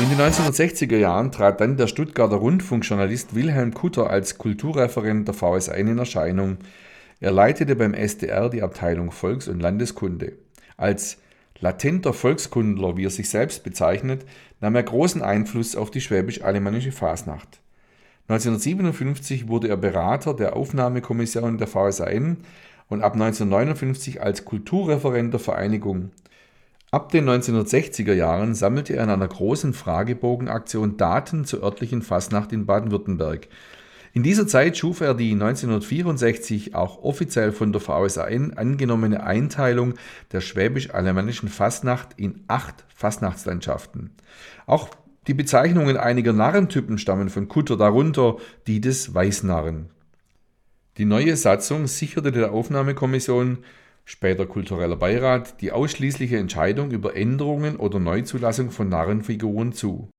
In 0.00 0.08
den 0.08 0.18
1960er 0.18 0.96
Jahren 0.96 1.30
trat 1.30 1.60
dann 1.60 1.76
der 1.76 1.86
Stuttgarter 1.86 2.36
Rundfunkjournalist 2.36 3.34
Wilhelm 3.34 3.74
Kutter 3.74 4.08
als 4.08 4.38
Kulturreferent 4.38 5.28
der 5.28 5.34
VSN 5.34 5.88
in 5.88 5.98
Erscheinung. 5.98 6.56
Er 7.20 7.32
leitete 7.32 7.76
beim 7.76 7.92
SDR 7.92 8.48
die 8.48 8.62
Abteilung 8.62 9.12
Volks- 9.12 9.46
und 9.46 9.60
Landeskunde. 9.60 10.32
Als 10.78 11.18
latenter 11.58 12.14
Volkskundler, 12.14 12.96
wie 12.96 13.04
er 13.04 13.10
sich 13.10 13.28
selbst 13.28 13.62
bezeichnet, 13.62 14.24
nahm 14.62 14.74
er 14.74 14.84
großen 14.84 15.20
Einfluss 15.20 15.76
auf 15.76 15.90
die 15.90 16.00
schwäbisch-alemannische 16.00 16.92
Fasnacht. 16.92 17.60
1957 18.28 19.48
wurde 19.48 19.68
er 19.68 19.76
Berater 19.76 20.32
der 20.32 20.56
Aufnahmekommission 20.56 21.58
der 21.58 21.66
VSN 21.66 22.38
und 22.88 23.02
ab 23.02 23.12
1959 23.12 24.22
als 24.22 24.46
Kulturreferent 24.46 25.34
der 25.34 25.40
Vereinigung 25.40 26.10
Ab 26.92 27.12
den 27.12 27.28
1960er 27.28 28.14
Jahren 28.14 28.56
sammelte 28.56 28.96
er 28.96 29.04
in 29.04 29.10
einer 29.10 29.28
großen 29.28 29.74
Fragebogenaktion 29.74 30.96
Daten 30.96 31.44
zur 31.44 31.62
örtlichen 31.62 32.02
Fasnacht 32.02 32.52
in 32.52 32.66
Baden-Württemberg. 32.66 33.46
In 34.12 34.24
dieser 34.24 34.48
Zeit 34.48 34.76
schuf 34.76 35.00
er 35.00 35.14
die 35.14 35.30
1964 35.32 36.74
auch 36.74 37.00
offiziell 37.04 37.52
von 37.52 37.70
der 37.70 37.80
VSAN 37.80 38.54
angenommene 38.54 39.22
Einteilung 39.22 39.94
der 40.32 40.40
schwäbisch-alemannischen 40.40 41.48
Fasnacht 41.48 42.14
in 42.16 42.42
acht 42.48 42.84
Fasnachtslandschaften. 42.92 44.10
Auch 44.66 44.88
die 45.28 45.34
Bezeichnungen 45.34 45.96
einiger 45.96 46.32
Narrentypen 46.32 46.98
stammen 46.98 47.28
von 47.28 47.46
Kutter, 47.46 47.76
darunter 47.76 48.38
die 48.66 48.80
des 48.80 49.14
Weißnarren. 49.14 49.90
Die 50.98 51.04
neue 51.04 51.36
Satzung 51.36 51.86
sicherte 51.86 52.32
der 52.32 52.50
Aufnahmekommission 52.50 53.58
später 54.04 54.46
Kultureller 54.46 54.96
Beirat, 54.96 55.60
die 55.60 55.72
ausschließliche 55.72 56.38
Entscheidung 56.38 56.90
über 56.90 57.16
Änderungen 57.16 57.76
oder 57.76 57.98
Neuzulassung 57.98 58.70
von 58.70 58.88
Narrenfiguren 58.88 59.72
zu 59.72 60.10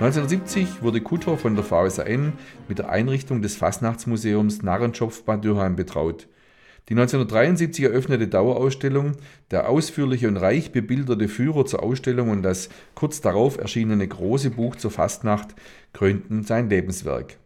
1970 0.00 0.80
wurde 0.80 1.00
Kutter 1.00 1.36
von 1.36 1.56
der 1.56 1.64
VSAN 1.64 2.34
mit 2.68 2.78
der 2.78 2.88
Einrichtung 2.88 3.42
des 3.42 3.56
Fastnachtsmuseums 3.56 4.62
Narrenschopf 4.62 5.24
Bad 5.24 5.42
Dürheim 5.42 5.74
betraut. 5.74 6.28
Die 6.88 6.92
1973 6.92 7.86
eröffnete 7.86 8.28
Dauerausstellung, 8.28 9.16
der 9.50 9.68
ausführliche 9.68 10.28
und 10.28 10.36
reich 10.36 10.70
bebilderte 10.70 11.26
Führer 11.26 11.66
zur 11.66 11.82
Ausstellung 11.82 12.30
und 12.30 12.44
das 12.44 12.68
kurz 12.94 13.20
darauf 13.20 13.58
erschienene 13.58 14.06
große 14.06 14.50
Buch 14.50 14.76
zur 14.76 14.92
Fastnacht 14.92 15.56
krönten 15.92 16.44
sein 16.44 16.70
Lebenswerk. 16.70 17.36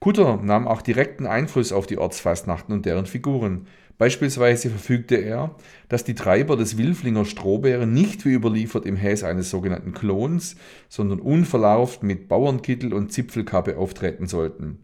Kutter 0.00 0.40
nahm 0.42 0.66
auch 0.66 0.82
direkten 0.82 1.28
Einfluss 1.28 1.72
auf 1.72 1.86
die 1.86 1.98
Ortsfastnachten 1.98 2.74
und 2.74 2.86
deren 2.86 3.06
Figuren. 3.06 3.68
Beispielsweise 3.96 4.70
verfügte 4.70 5.16
er, 5.16 5.54
dass 5.88 6.04
die 6.04 6.14
Treiber 6.14 6.56
des 6.56 6.76
Wilflinger 6.76 7.24
Strohbären 7.24 7.92
nicht 7.92 8.24
wie 8.24 8.32
überliefert 8.32 8.86
im 8.86 8.96
Häs 8.96 9.22
eines 9.22 9.50
sogenannten 9.50 9.92
Klons, 9.92 10.56
sondern 10.88 11.20
unverlauft 11.20 12.02
mit 12.02 12.28
Bauernkittel 12.28 12.92
und 12.92 13.12
Zipfelkappe 13.12 13.78
auftreten 13.78 14.26
sollten. 14.26 14.78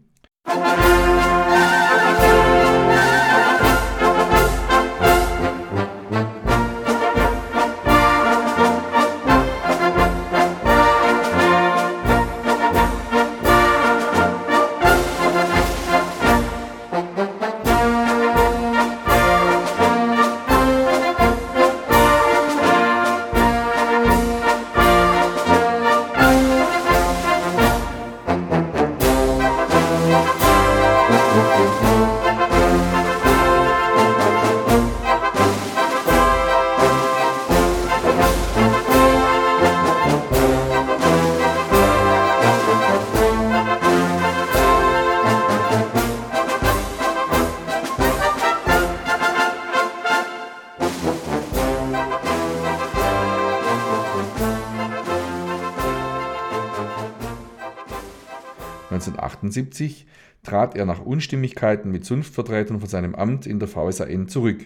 1978 59.51 60.05
trat 60.43 60.75
er 60.75 60.85
nach 60.85 61.01
Unstimmigkeiten 61.01 61.91
mit 61.91 62.05
Zunftvertretern 62.05 62.79
von 62.79 62.89
seinem 62.89 63.15
Amt 63.15 63.45
in 63.45 63.59
der 63.59 63.67
VSAN 63.67 64.27
zurück. 64.27 64.65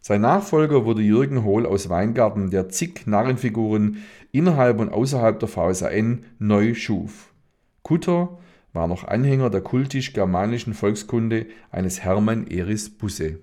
Sein 0.00 0.20
Nachfolger 0.20 0.84
wurde 0.84 1.02
Jürgen 1.02 1.42
Hohl 1.42 1.66
aus 1.66 1.88
Weingarten, 1.88 2.50
der 2.50 2.68
zig 2.68 3.06
Narrenfiguren 3.06 4.04
innerhalb 4.30 4.78
und 4.78 4.92
außerhalb 4.92 5.40
der 5.40 5.48
VSAN 5.48 6.24
neu 6.38 6.74
schuf. 6.74 7.32
Kutter 7.82 8.38
war 8.72 8.86
noch 8.86 9.04
Anhänger 9.04 9.50
der 9.50 9.62
kultisch-germanischen 9.62 10.74
Volkskunde 10.74 11.46
eines 11.72 12.04
Hermann 12.04 12.46
Eris 12.46 12.90
Busse. 12.90 13.40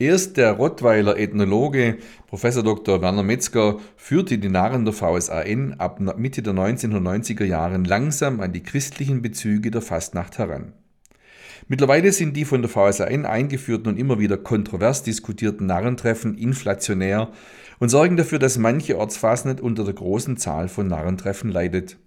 Erst 0.00 0.38
der 0.38 0.50
Rottweiler 0.54 1.16
Ethnologe 1.18 1.98
Prof. 2.26 2.42
Dr. 2.42 3.00
Werner 3.00 3.22
Metzger 3.22 3.78
führte 3.96 4.38
die 4.38 4.48
Narren 4.48 4.84
der 4.84 4.92
VSAN 4.92 5.74
ab 5.78 6.00
Mitte 6.18 6.42
der 6.42 6.52
1990er 6.52 7.44
Jahren 7.44 7.84
langsam 7.84 8.40
an 8.40 8.52
die 8.52 8.64
christlichen 8.64 9.22
Bezüge 9.22 9.70
der 9.70 9.82
Fastnacht 9.82 10.38
heran. 10.38 10.72
Mittlerweile 11.68 12.10
sind 12.10 12.36
die 12.36 12.44
von 12.44 12.60
der 12.60 12.70
VSAN 12.70 13.24
eingeführten 13.24 13.86
und 13.86 13.96
immer 13.96 14.18
wieder 14.18 14.36
kontrovers 14.36 15.04
diskutierten 15.04 15.68
Narrentreffen 15.68 16.36
inflationär 16.36 17.30
und 17.78 17.88
sorgen 17.88 18.16
dafür, 18.16 18.40
dass 18.40 18.58
manche 18.58 18.98
Ortsfasnet 18.98 19.60
unter 19.60 19.84
der 19.84 19.94
großen 19.94 20.36
Zahl 20.38 20.66
von 20.66 20.88
Narrentreffen 20.88 21.52
leidet. 21.52 21.98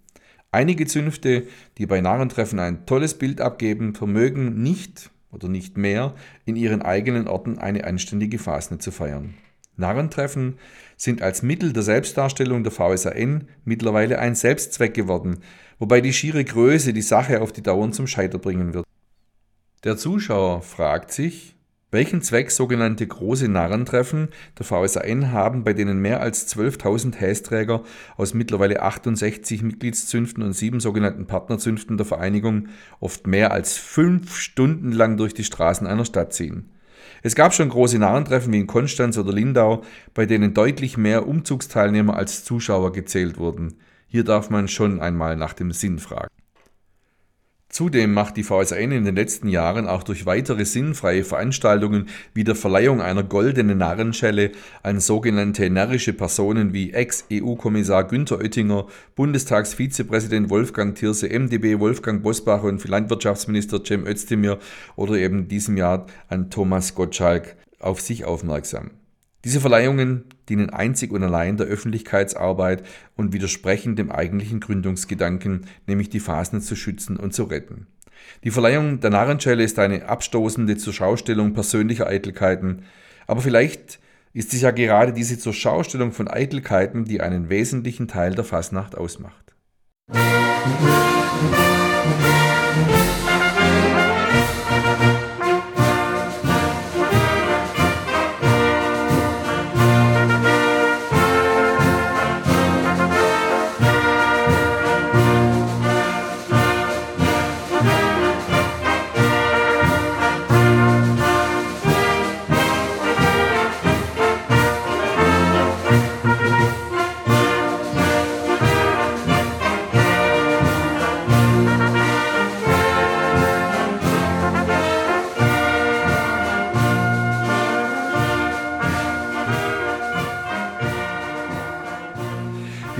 Einige 0.51 0.87
Zünfte, 0.87 1.47
die 1.77 1.85
bei 1.85 2.01
Narrentreffen 2.01 2.59
ein 2.59 2.85
tolles 2.85 3.13
Bild 3.13 3.39
abgeben, 3.39 3.95
vermögen 3.95 4.61
nicht 4.61 5.09
oder 5.31 5.49
nicht 5.49 5.77
mehr, 5.77 6.13
in 6.45 6.55
ihren 6.55 6.81
eigenen 6.81 7.27
Orten 7.27 7.57
eine 7.57 7.83
anständige 7.83 8.39
Fasnet 8.39 8.81
zu 8.81 8.91
feiern. 8.91 9.33
Narrentreffen 9.75 10.57
sind 10.95 11.21
als 11.21 11.43
Mittel 11.43 11.73
der 11.73 11.83
Selbstdarstellung 11.83 12.63
der 12.63 12.71
VSAN 12.71 13.47
mittlerweile 13.63 14.19
ein 14.19 14.35
Selbstzweck 14.35 14.93
geworden, 14.93 15.39
wobei 15.79 16.01
die 16.01 16.13
schiere 16.13 16.43
Größe 16.43 16.93
die 16.93 17.01
Sache 17.01 17.41
auf 17.41 17.51
die 17.51 17.61
Dauer 17.61 17.91
zum 17.91 18.07
Scheiter 18.07 18.39
bringen 18.39 18.73
wird. 18.73 18.85
Der 19.83 19.97
Zuschauer 19.97 20.63
fragt 20.63 21.11
sich, 21.11 21.56
welchen 21.91 22.21
Zweck 22.21 22.51
sogenannte 22.51 23.07
große 23.07 23.47
Narrentreffen 23.47 24.29
der 24.57 24.65
VSAN 24.65 25.31
haben, 25.31 25.63
bei 25.63 25.73
denen 25.73 25.99
mehr 26.01 26.21
als 26.21 26.53
12.000 26.55 27.15
Hästräger 27.15 27.83
aus 28.17 28.33
mittlerweile 28.33 28.81
68 28.81 29.63
Mitgliedszünften 29.63 30.43
und 30.43 30.53
sieben 30.53 30.79
sogenannten 30.79 31.27
Partnerzünften 31.27 31.97
der 31.97 32.05
Vereinigung 32.05 32.67
oft 32.99 33.25
mehr 33.27 33.51
als 33.51 33.77
fünf 33.77 34.35
Stunden 34.35 34.91
lang 34.91 35.17
durch 35.17 35.33
die 35.33 35.45
Straßen 35.45 35.87
einer 35.87 36.05
Stadt 36.05 36.33
ziehen. 36.33 36.71
Es 37.23 37.35
gab 37.35 37.53
schon 37.53 37.69
große 37.69 37.97
Narrentreffen 37.99 38.51
wie 38.53 38.59
in 38.59 38.67
Konstanz 38.67 39.17
oder 39.17 39.33
Lindau, 39.33 39.83
bei 40.13 40.25
denen 40.25 40.53
deutlich 40.53 40.97
mehr 40.97 41.27
Umzugsteilnehmer 41.27 42.15
als 42.15 42.43
Zuschauer 42.43 42.91
gezählt 42.91 43.37
wurden. 43.37 43.75
Hier 44.07 44.23
darf 44.23 44.49
man 44.49 44.67
schon 44.67 44.99
einmal 44.99 45.35
nach 45.35 45.53
dem 45.53 45.71
Sinn 45.71 45.99
fragen. 45.99 46.29
Zudem 47.69 48.13
macht 48.13 48.37
die 48.37 48.43
VSN 48.43 48.91
in 48.91 49.03
den 49.03 49.15
letzten 49.15 49.49
Jahren 49.49 49.87
auch 49.87 50.03
durch 50.03 50.25
weitere 50.25 50.63
sinnfreie 50.63 51.25
Veranstaltungen 51.25 52.07
wie 52.33 52.45
der 52.45 52.55
Verleihung 52.55 53.01
einer 53.01 53.23
goldenen 53.23 53.77
Narrenschelle 53.77 54.51
an 54.83 55.01
sogenannte 55.01 55.69
närrische 55.69 56.13
Personen 56.13 56.71
wie 56.71 56.93
Ex-EU-Kommissar 56.93 58.05
Günther 58.05 58.39
Oettinger, 58.39 58.87
Bundestagsvizepräsident 59.15 60.49
Wolfgang 60.49 60.95
Thierse, 60.95 61.27
MdB 61.27 61.79
Wolfgang 61.79 62.23
Bosbach 62.23 62.63
und 62.63 62.87
Landwirtschaftsminister 62.87 63.83
Cem 63.83 64.07
Özdemir 64.07 64.59
oder 64.95 65.15
eben 65.15 65.49
diesem 65.49 65.75
Jahr 65.75 66.07
an 66.29 66.49
Thomas 66.49 66.95
Gottschalk 66.95 67.57
auf 67.79 67.99
sich 67.99 68.23
aufmerksam. 68.23 68.91
Diese 69.47 69.61
Verleihungen 69.61 70.25
dienen 70.49 70.71
einzig 70.71 71.13
und 71.13 71.23
allein 71.23 71.55
der 71.55 71.67
Öffentlichkeitsarbeit 71.67 72.83
und 73.15 73.31
widersprechen 73.31 73.95
dem 73.95 74.11
eigentlichen 74.11 74.59
Gründungsgedanken, 74.59 75.67
nämlich 75.85 76.09
die 76.09 76.19
Phasen 76.19 76.59
zu 76.59 76.75
schützen 76.75 77.15
und 77.15 77.33
zu 77.33 77.45
retten. 77.45 77.87
Die 78.43 78.51
Verleihung 78.51 78.99
der 78.99 79.09
Narrenschelle 79.09 79.63
ist 79.63 79.79
eine 79.79 80.09
abstoßende 80.09 80.75
Zurschaustellung 80.75 81.53
persönlicher 81.53 82.07
Eitelkeiten, 82.07 82.81
aber 83.25 83.39
vielleicht 83.39 83.99
ist 84.33 84.53
es 84.53 84.59
ja 84.59 84.71
gerade 84.71 85.13
diese 85.13 85.39
Zurschaustellung 85.39 86.11
von 86.11 86.27
Eitelkeiten, 86.27 87.05
die 87.05 87.21
einen 87.21 87.47
wesentlichen 87.47 88.09
Teil 88.09 88.35
der 88.35 88.43
Fasnacht 88.43 88.97
ausmacht. 88.97 89.55
Musik 90.09 90.27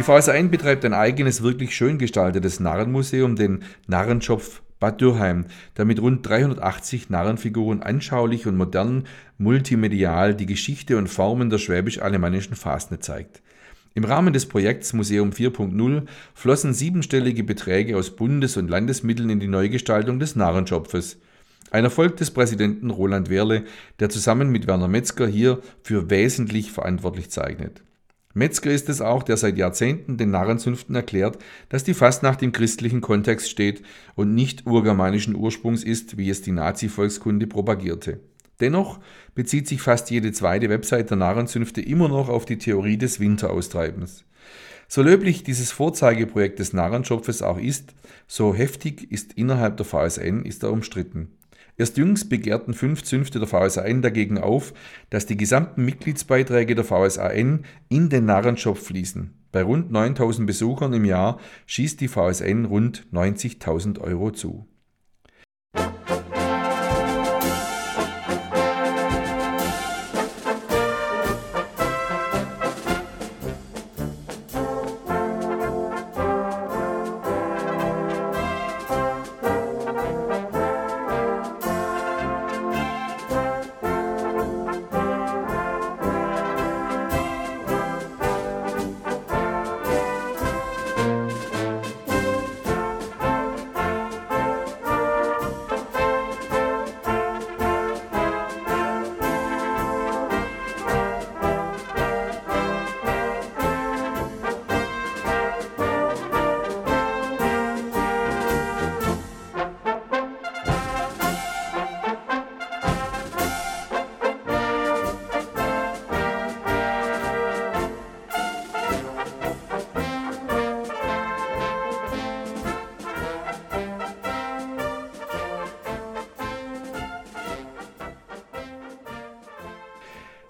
VSAN 0.04 0.52
betreibt 0.52 0.86
ein 0.86 0.94
eigenes, 0.94 1.42
wirklich 1.42 1.76
schön 1.76 1.98
gestaltetes 1.98 2.60
Narrenmuseum, 2.60 3.36
den 3.36 3.64
Narrenschopf 3.88 4.62
Bad 4.80 5.02
Dürheim, 5.02 5.46
der 5.76 5.86
mit 5.86 6.00
rund 6.00 6.28
380 6.28 7.10
Narrenfiguren 7.10 7.82
anschaulich 7.82 8.46
und 8.46 8.58
modern 8.58 9.06
multimedial 9.40 10.36
die 10.36 10.46
Geschichte 10.46 10.98
und 10.98 11.08
Formen 11.08 11.50
der 11.50 11.58
schwäbisch-alemannischen 11.58 12.56
Fastnet 12.56 13.04
zeigt. 13.04 13.42
Im 13.96 14.04
Rahmen 14.04 14.34
des 14.34 14.46
Projekts 14.46 14.94
Museum 14.94 15.32
4.0 15.32 16.04
flossen 16.36 16.76
siebenstellige 16.76 17.44
Beträge 17.44 17.98
aus 17.98 18.16
Bundes- 18.16 18.56
und 18.56 18.70
Landesmitteln 18.70 19.32
in 19.32 19.40
die 19.40 19.48
Neugestaltung 19.48 20.20
des 20.20 20.36
Narrenschopfes. 20.36 21.18
Ein 21.72 21.86
Erfolg 21.86 22.18
des 22.18 22.30
Präsidenten 22.30 22.92
Roland 22.92 23.32
Wehrle, 23.32 23.64
der 24.00 24.10
zusammen 24.10 24.50
mit 24.52 24.68
Werner 24.68 24.88
Metzger 24.88 25.26
hier 25.26 25.60
für 25.82 26.12
wesentlich 26.12 26.72
verantwortlich 26.72 27.32
zeichnet. 27.32 27.82
Metzger 28.38 28.70
ist 28.70 28.88
es 28.88 29.02
auch, 29.02 29.24
der 29.24 29.36
seit 29.36 29.58
Jahrzehnten 29.58 30.18
den 30.18 30.30
Narrenzünften 30.30 30.94
erklärt, 30.94 31.40
dass 31.70 31.84
die 31.84 31.96
Fastnacht 31.96 32.44
im 32.44 32.52
christlichen 32.52 33.02
Kontext 33.02 33.50
steht 33.50 33.82
und 34.14 34.36
nicht 34.36 34.68
urgermanischen 34.68 35.36
Ursprungs 35.36 35.84
ist, 35.84 36.18
wie 36.18 36.30
es 36.30 36.44
die 36.44 36.52
Nazi-Volkskunde 36.52 37.48
propagierte. 37.48 38.20
Dennoch 38.60 39.00
bezieht 39.34 39.68
sich 39.68 39.82
fast 39.82 40.12
jede 40.12 40.32
zweite 40.34 40.70
Website 40.70 41.10
der 41.10 41.18
Narrenzünfte 41.18 41.82
immer 41.82 42.10
noch 42.10 42.30
auf 42.30 42.46
die 42.46 42.60
Theorie 42.60 42.98
des 42.98 43.20
Winteraustreibens. 43.20 44.24
So 44.88 45.02
löblich 45.02 45.44
dieses 45.44 45.72
Vorzeigeprojekt 45.72 46.60
des 46.60 46.74
Narrenschopfes 46.74 47.42
auch 47.42 47.58
ist, 47.58 47.96
so 48.28 48.54
heftig 48.54 49.12
ist 49.12 49.34
innerhalb 49.34 49.78
der 49.78 49.86
VSN 49.86 50.44
ist 50.44 50.62
er 50.62 50.72
umstritten. 50.72 51.37
Erst 51.78 51.98
jüngst 51.98 52.30
begehrten 52.30 52.74
fünf 52.74 53.04
Zünfte 53.04 53.40
der 53.40 53.48
VSAN 53.48 54.02
dagegen 54.02 54.40
auf, 54.40 54.74
dass 55.12 55.28
die 55.28 55.38
gesamten 55.38 55.86
Mitgliedsbeiträge 55.86 56.74
der 56.74 56.84
VSAN 56.84 57.66
in 57.88 58.10
den 58.10 58.26
Narrenschopf 58.26 58.84
fließen. 58.88 59.34
Bei 59.52 59.62
rund 59.62 59.92
9000 59.92 60.48
Besuchern 60.48 60.94
im 60.94 61.06
Jahr 61.06 61.40
schießt 61.68 62.02
die 62.02 62.08
VSN 62.08 62.66
rund 62.66 63.06
90.000 63.14 64.00
Euro 64.00 64.32
zu. 64.32 64.68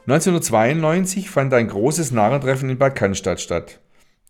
1992 0.08 1.30
fand 1.30 1.54
ein 1.54 1.68
großes 1.68 2.12
Narrentreffen 2.12 2.70
in 2.70 2.78
Bad 2.78 2.96
Cannstatt 2.96 3.42
statt. 3.42 3.82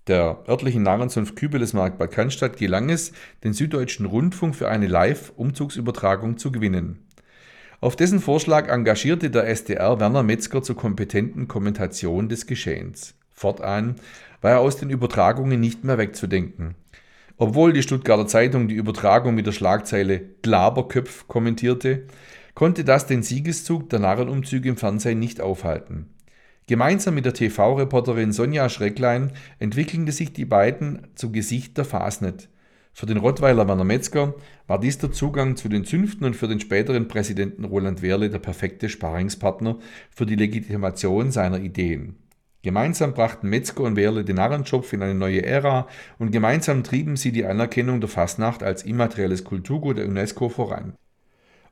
der 0.07 0.39
örtlichen 0.47 0.81
Narrenzunft 0.81 1.35
Kübelesmarkt 1.35 1.99
Bad 1.99 2.09
Cannstatt 2.09 2.57
gelang 2.57 2.89
es, 2.89 3.11
den 3.43 3.53
Süddeutschen 3.53 4.07
Rundfunk 4.07 4.55
für 4.55 4.69
eine 4.69 4.87
Live-Umzugsübertragung 4.87 6.37
zu 6.39 6.51
gewinnen. 6.51 7.05
Auf 7.79 7.95
dessen 7.95 8.19
Vorschlag 8.19 8.69
engagierte 8.69 9.29
der 9.29 9.47
SDR 9.47 9.99
Werner 9.99 10.23
Metzger 10.23 10.63
zur 10.63 10.75
kompetenten 10.75 11.47
Kommentation 11.47 12.27
des 12.27 12.47
Geschehens. 12.47 13.13
Fortan 13.31 13.97
war 14.41 14.49
er 14.49 14.59
aus 14.61 14.77
den 14.77 14.89
Übertragungen 14.89 15.59
nicht 15.59 15.83
mehr 15.83 15.99
wegzudenken. 15.99 16.73
Obwohl 17.37 17.71
die 17.71 17.83
Stuttgarter 17.83 18.25
Zeitung 18.25 18.67
die 18.67 18.73
Übertragung 18.73 19.35
mit 19.35 19.45
der 19.45 19.51
Schlagzeile 19.51 20.21
Glaberköpf 20.41 21.27
kommentierte, 21.27 22.07
konnte 22.57 22.83
das 22.83 23.05
den 23.05 23.21
Siegeszug 23.21 23.87
der 23.91 23.99
Narrenumzüge 23.99 24.67
im 24.67 24.77
Fernsehen 24.77 25.19
nicht 25.19 25.41
aufhalten. 25.41 26.07
Gemeinsam 26.65 27.13
mit 27.13 27.23
der 27.25 27.35
TV-Reporterin 27.35 28.31
Sonja 28.31 28.67
Schrecklein 28.67 29.31
entwickelten 29.59 30.09
sich 30.09 30.33
die 30.33 30.45
beiden 30.45 31.05
zu 31.13 31.31
Gesicht 31.31 31.77
der 31.77 31.85
Fasnet. 31.85 32.49
Für 32.93 33.05
den 33.05 33.17
Rottweiler 33.17 33.67
Werner 33.67 33.83
Metzger 33.83 34.33
war 34.65 34.79
dies 34.79 34.97
der 34.97 35.11
Zugang 35.11 35.55
zu 35.55 35.69
den 35.69 35.85
Zünften 35.85 36.25
und 36.25 36.35
für 36.35 36.47
den 36.47 36.59
späteren 36.59 37.07
Präsidenten 37.07 37.63
Roland 37.63 38.01
Wehrle 38.01 38.31
der 38.31 38.39
perfekte 38.39 38.89
Sparringspartner 38.89 39.77
für 40.09 40.25
die 40.25 40.35
Legitimation 40.35 41.29
seiner 41.29 41.59
Ideen. 41.59 42.15
Gemeinsam 42.63 43.13
brachten 43.13 43.49
Metzger 43.49 43.83
und 43.83 43.97
Wehrle 43.97 44.25
den 44.25 44.37
Narrenschopf 44.37 44.93
in 44.93 45.03
eine 45.03 45.13
neue 45.13 45.45
Ära 45.45 45.87
und 46.17 46.31
gemeinsam 46.31 46.83
trieben 46.83 47.17
sie 47.17 47.31
die 47.31 47.45
Anerkennung 47.45 48.01
der 48.01 48.09
Fastnacht 48.09 48.63
als 48.63 48.81
immaterielles 48.81 49.43
Kulturgut 49.43 49.99
der 49.99 50.07
UNESCO 50.07 50.49
voran. 50.49 50.95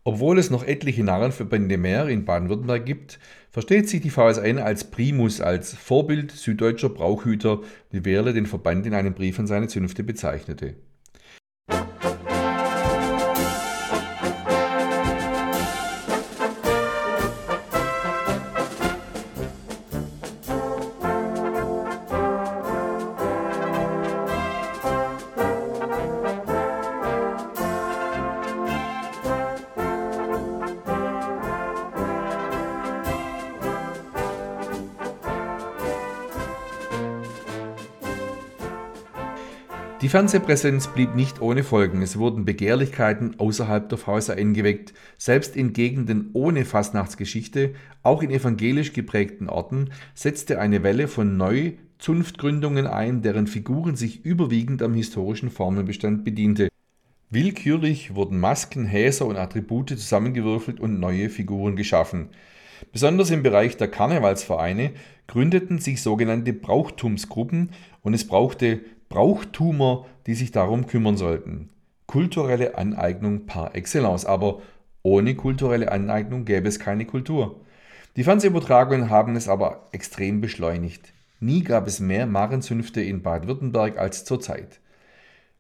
Obwohl 0.08 0.38
es 0.38 0.52
noch 0.52 0.64
etliche 0.64 1.04
Narrenverbände 1.04 1.78
mehr 1.78 2.08
in 2.08 2.26
Baden-Württemberg 2.26 2.86
gibt, 2.86 3.18
versteht 3.50 3.90
sich 3.90 4.02
die 4.02 4.12
VSN 4.12 4.60
als 4.60 4.92
Primus, 4.92 5.42
als 5.42 5.74
Vorbild 5.74 6.30
süddeutscher 6.30 6.90
Brauchhüter, 6.90 7.62
wie 7.90 8.06
Wehrle 8.06 8.32
den 8.32 8.46
Verband 8.46 8.86
in 8.86 8.94
einem 8.94 9.16
Brief 9.16 9.40
an 9.40 9.48
seine 9.48 9.68
Zünfte 9.68 10.04
bezeichnete. 10.04 10.76
Die 40.06 40.10
Fernsehpräsenz 40.10 40.90
blieb 40.90 41.16
nicht 41.16 41.42
ohne 41.42 41.64
Folgen. 41.64 42.04
Es 42.04 42.20
wurden 42.20 42.46
Begehrlichkeiten 42.46 43.40
außerhalb 43.40 43.90
der 43.90 43.98
VSAN 43.98 44.54
geweckt. 44.54 44.94
Selbst 45.18 45.56
in 45.56 45.74
Gegenden 45.74 46.30
ohne 46.34 46.64
Fastnachtsgeschichte, 46.64 47.74
auch 48.04 48.22
in 48.22 48.30
evangelisch 48.30 48.94
geprägten 48.94 49.50
Orten, 49.50 49.90
setzte 50.14 50.60
eine 50.60 50.84
Welle 50.84 51.08
von 51.08 51.38
Neu-Zunftgründungen 51.38 52.86
ein, 52.86 53.24
deren 53.24 53.48
Figuren 53.48 53.96
sich 53.96 54.24
überwiegend 54.24 54.84
am 54.84 54.94
historischen 54.94 55.50
Formenbestand 55.50 56.24
bediente. 56.24 56.70
Willkürlich 57.32 58.14
wurden 58.14 58.40
Masken, 58.40 58.86
Häser 58.86 59.26
und 59.26 59.38
Attribute 59.38 59.90
zusammengewürfelt 59.90 60.80
und 60.80 61.00
neue 61.00 61.32
Figuren 61.32 61.76
geschaffen. 61.76 62.30
Besonders 62.92 63.32
im 63.32 63.42
Bereich 63.42 63.78
der 63.78 63.88
Karnevalsvereine 63.88 64.92
gründeten 65.26 65.80
sich 65.80 66.04
sogenannte 66.04 66.54
Brauchtumsgruppen 66.54 67.72
und 68.04 68.14
es 68.14 68.28
brauchte 68.28 68.82
Brauchtumer, 69.16 70.06
die 70.28 70.36
sich 70.36 70.52
darum 70.52 70.88
kümmern 70.88 71.16
sollten. 71.16 71.70
Kulturelle 72.06 72.78
Aneignung 72.78 73.46
par 73.46 73.74
excellence, 73.74 74.26
aber 74.26 74.62
ohne 75.04 75.36
kulturelle 75.36 75.90
Aneignung 75.90 76.44
gäbe 76.44 76.68
es 76.68 76.80
keine 76.80 77.06
Kultur. 77.06 77.62
Die 78.18 78.26
Fernsehübertragungen 78.26 79.10
haben 79.10 79.38
es 79.38 79.48
aber 79.48 79.88
extrem 79.94 80.42
beschleunigt. 80.42 81.14
Nie 81.40 81.64
gab 81.64 81.88
es 81.88 82.02
mehr 82.02 82.26
Marenzünfte 82.26 83.00
in 83.00 83.22
Baden-Württemberg 83.22 83.98
als 83.98 84.26
zurzeit. 84.26 84.82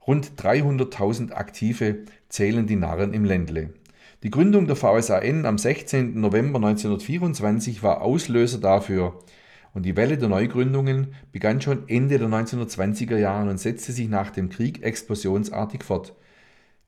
Rund 0.05 0.33
300.000 0.37 1.31
Aktive 1.31 1.99
zählen 2.27 2.67
die 2.67 2.75
Narren 2.75 3.13
im 3.13 3.23
Ländle. 3.23 3.69
Die 4.23 4.31
Gründung 4.31 4.67
der 4.67 4.75
VSAN 4.75 5.45
am 5.45 5.57
16. 5.57 6.19
November 6.19 6.57
1924 6.57 7.83
war 7.83 8.01
Auslöser 8.01 8.57
dafür, 8.57 9.17
und 9.75 9.83
die 9.83 9.95
Welle 9.97 10.17
der 10.17 10.29
Neugründungen 10.29 11.13
begann 11.33 11.61
schon 11.61 11.87
Ende 11.87 12.17
der 12.17 12.29
1920er 12.29 13.17
Jahre 13.17 13.49
und 13.49 13.59
setzte 13.59 13.91
sich 13.91 14.07
nach 14.07 14.31
dem 14.31 14.49
Krieg 14.49 14.81
explosionsartig 14.81 15.83
fort. 15.83 16.15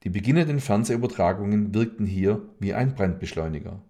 Die 0.04 0.10
beginnenden 0.10 0.62
Fernsehübertragungen 0.62 1.74
wirkten 1.74 2.06
hier 2.06 2.42
wie 2.60 2.74
ein 2.74 2.96
Brandbeschleuniger. 2.96 3.82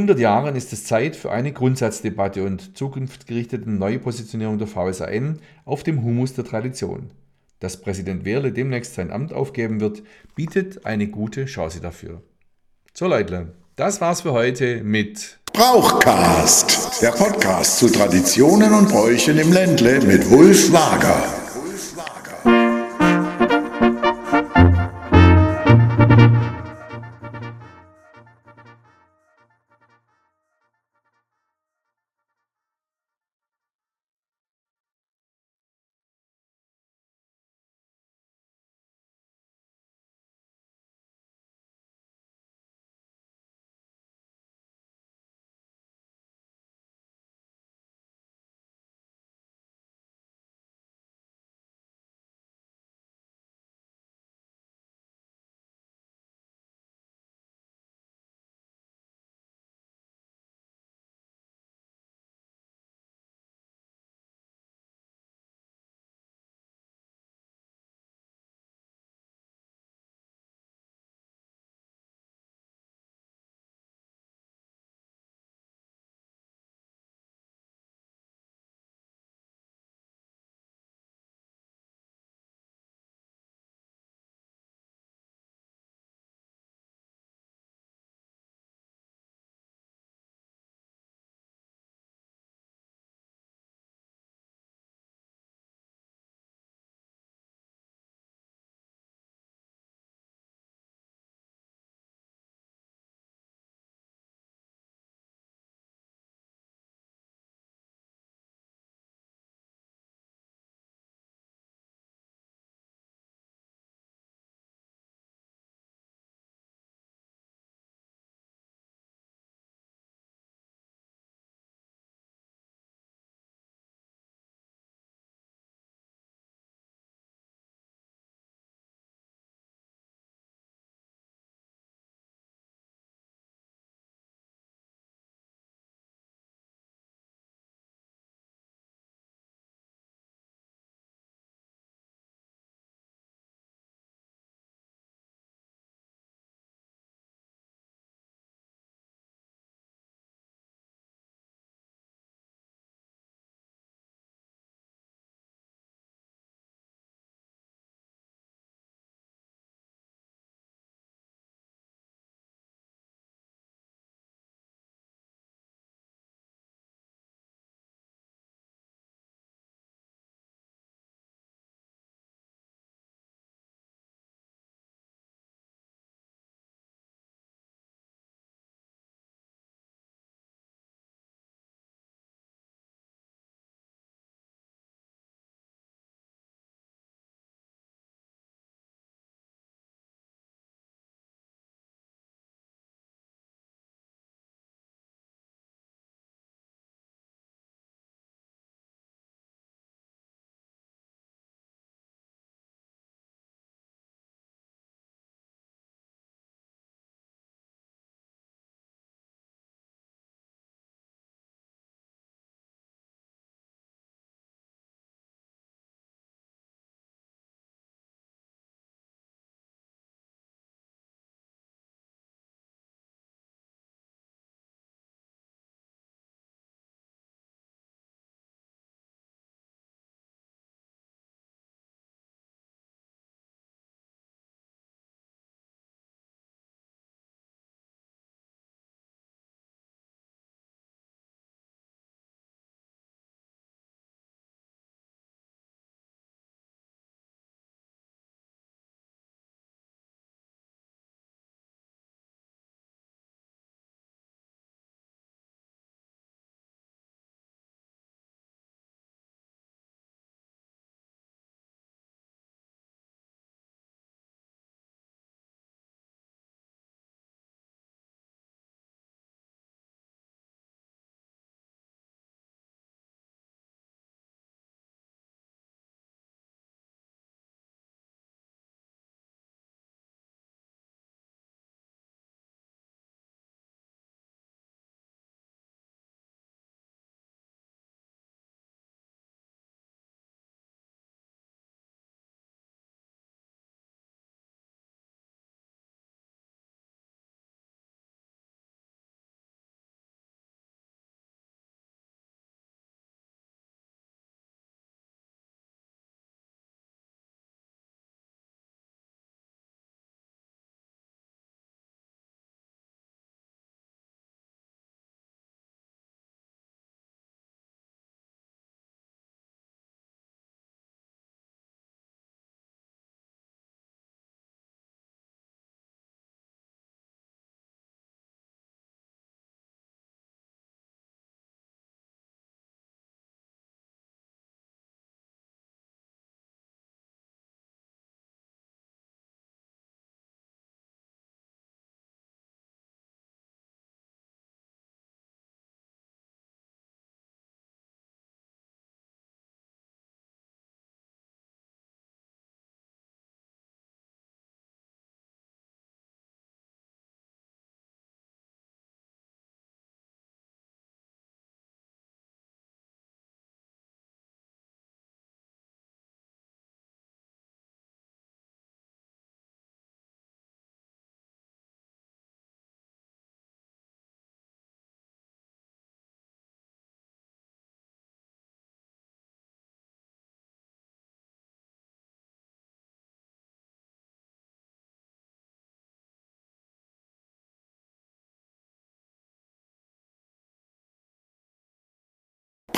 100 0.00 0.18
Jahren 0.18 0.56
ist 0.56 0.72
es 0.72 0.84
Zeit 0.84 1.14
für 1.14 1.30
eine 1.30 1.52
Grundsatzdebatte 1.52 2.42
und 2.44 2.74
zukunftsgerichtete 2.74 3.68
Neupositionierung 3.68 4.56
der 4.56 4.66
VSAN 4.66 5.40
auf 5.66 5.82
dem 5.82 6.02
Humus 6.02 6.32
der 6.32 6.46
Tradition. 6.46 7.10
Dass 7.58 7.82
Präsident 7.82 8.24
Wehrle 8.24 8.50
demnächst 8.50 8.94
sein 8.94 9.10
Amt 9.10 9.34
aufgeben 9.34 9.78
wird, 9.78 10.02
bietet 10.34 10.86
eine 10.86 11.08
gute 11.08 11.44
Chance 11.44 11.82
dafür. 11.82 12.22
So 12.94 13.08
Leute, 13.08 13.52
das 13.76 14.00
war's 14.00 14.22
für 14.22 14.32
heute 14.32 14.82
mit 14.82 15.38
Brauchcast, 15.52 17.02
der 17.02 17.10
Podcast 17.10 17.78
zu 17.78 17.90
Traditionen 17.90 18.72
und 18.72 18.88
Bräuchen 18.88 19.36
im 19.36 19.52
Ländle 19.52 20.00
mit 20.00 20.30
Wulf 20.30 20.72
Wager. 20.72 21.39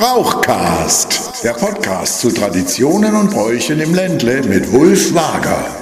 Brauchcast, 0.02 1.44
der 1.44 1.52
Podcast 1.52 2.18
zu 2.18 2.32
Traditionen 2.32 3.14
und 3.14 3.30
Bräuchen 3.30 3.78
im 3.78 3.94
Ländle 3.94 4.42
mit 4.42 4.72
Wulf 4.72 5.14
Wager. 5.14 5.81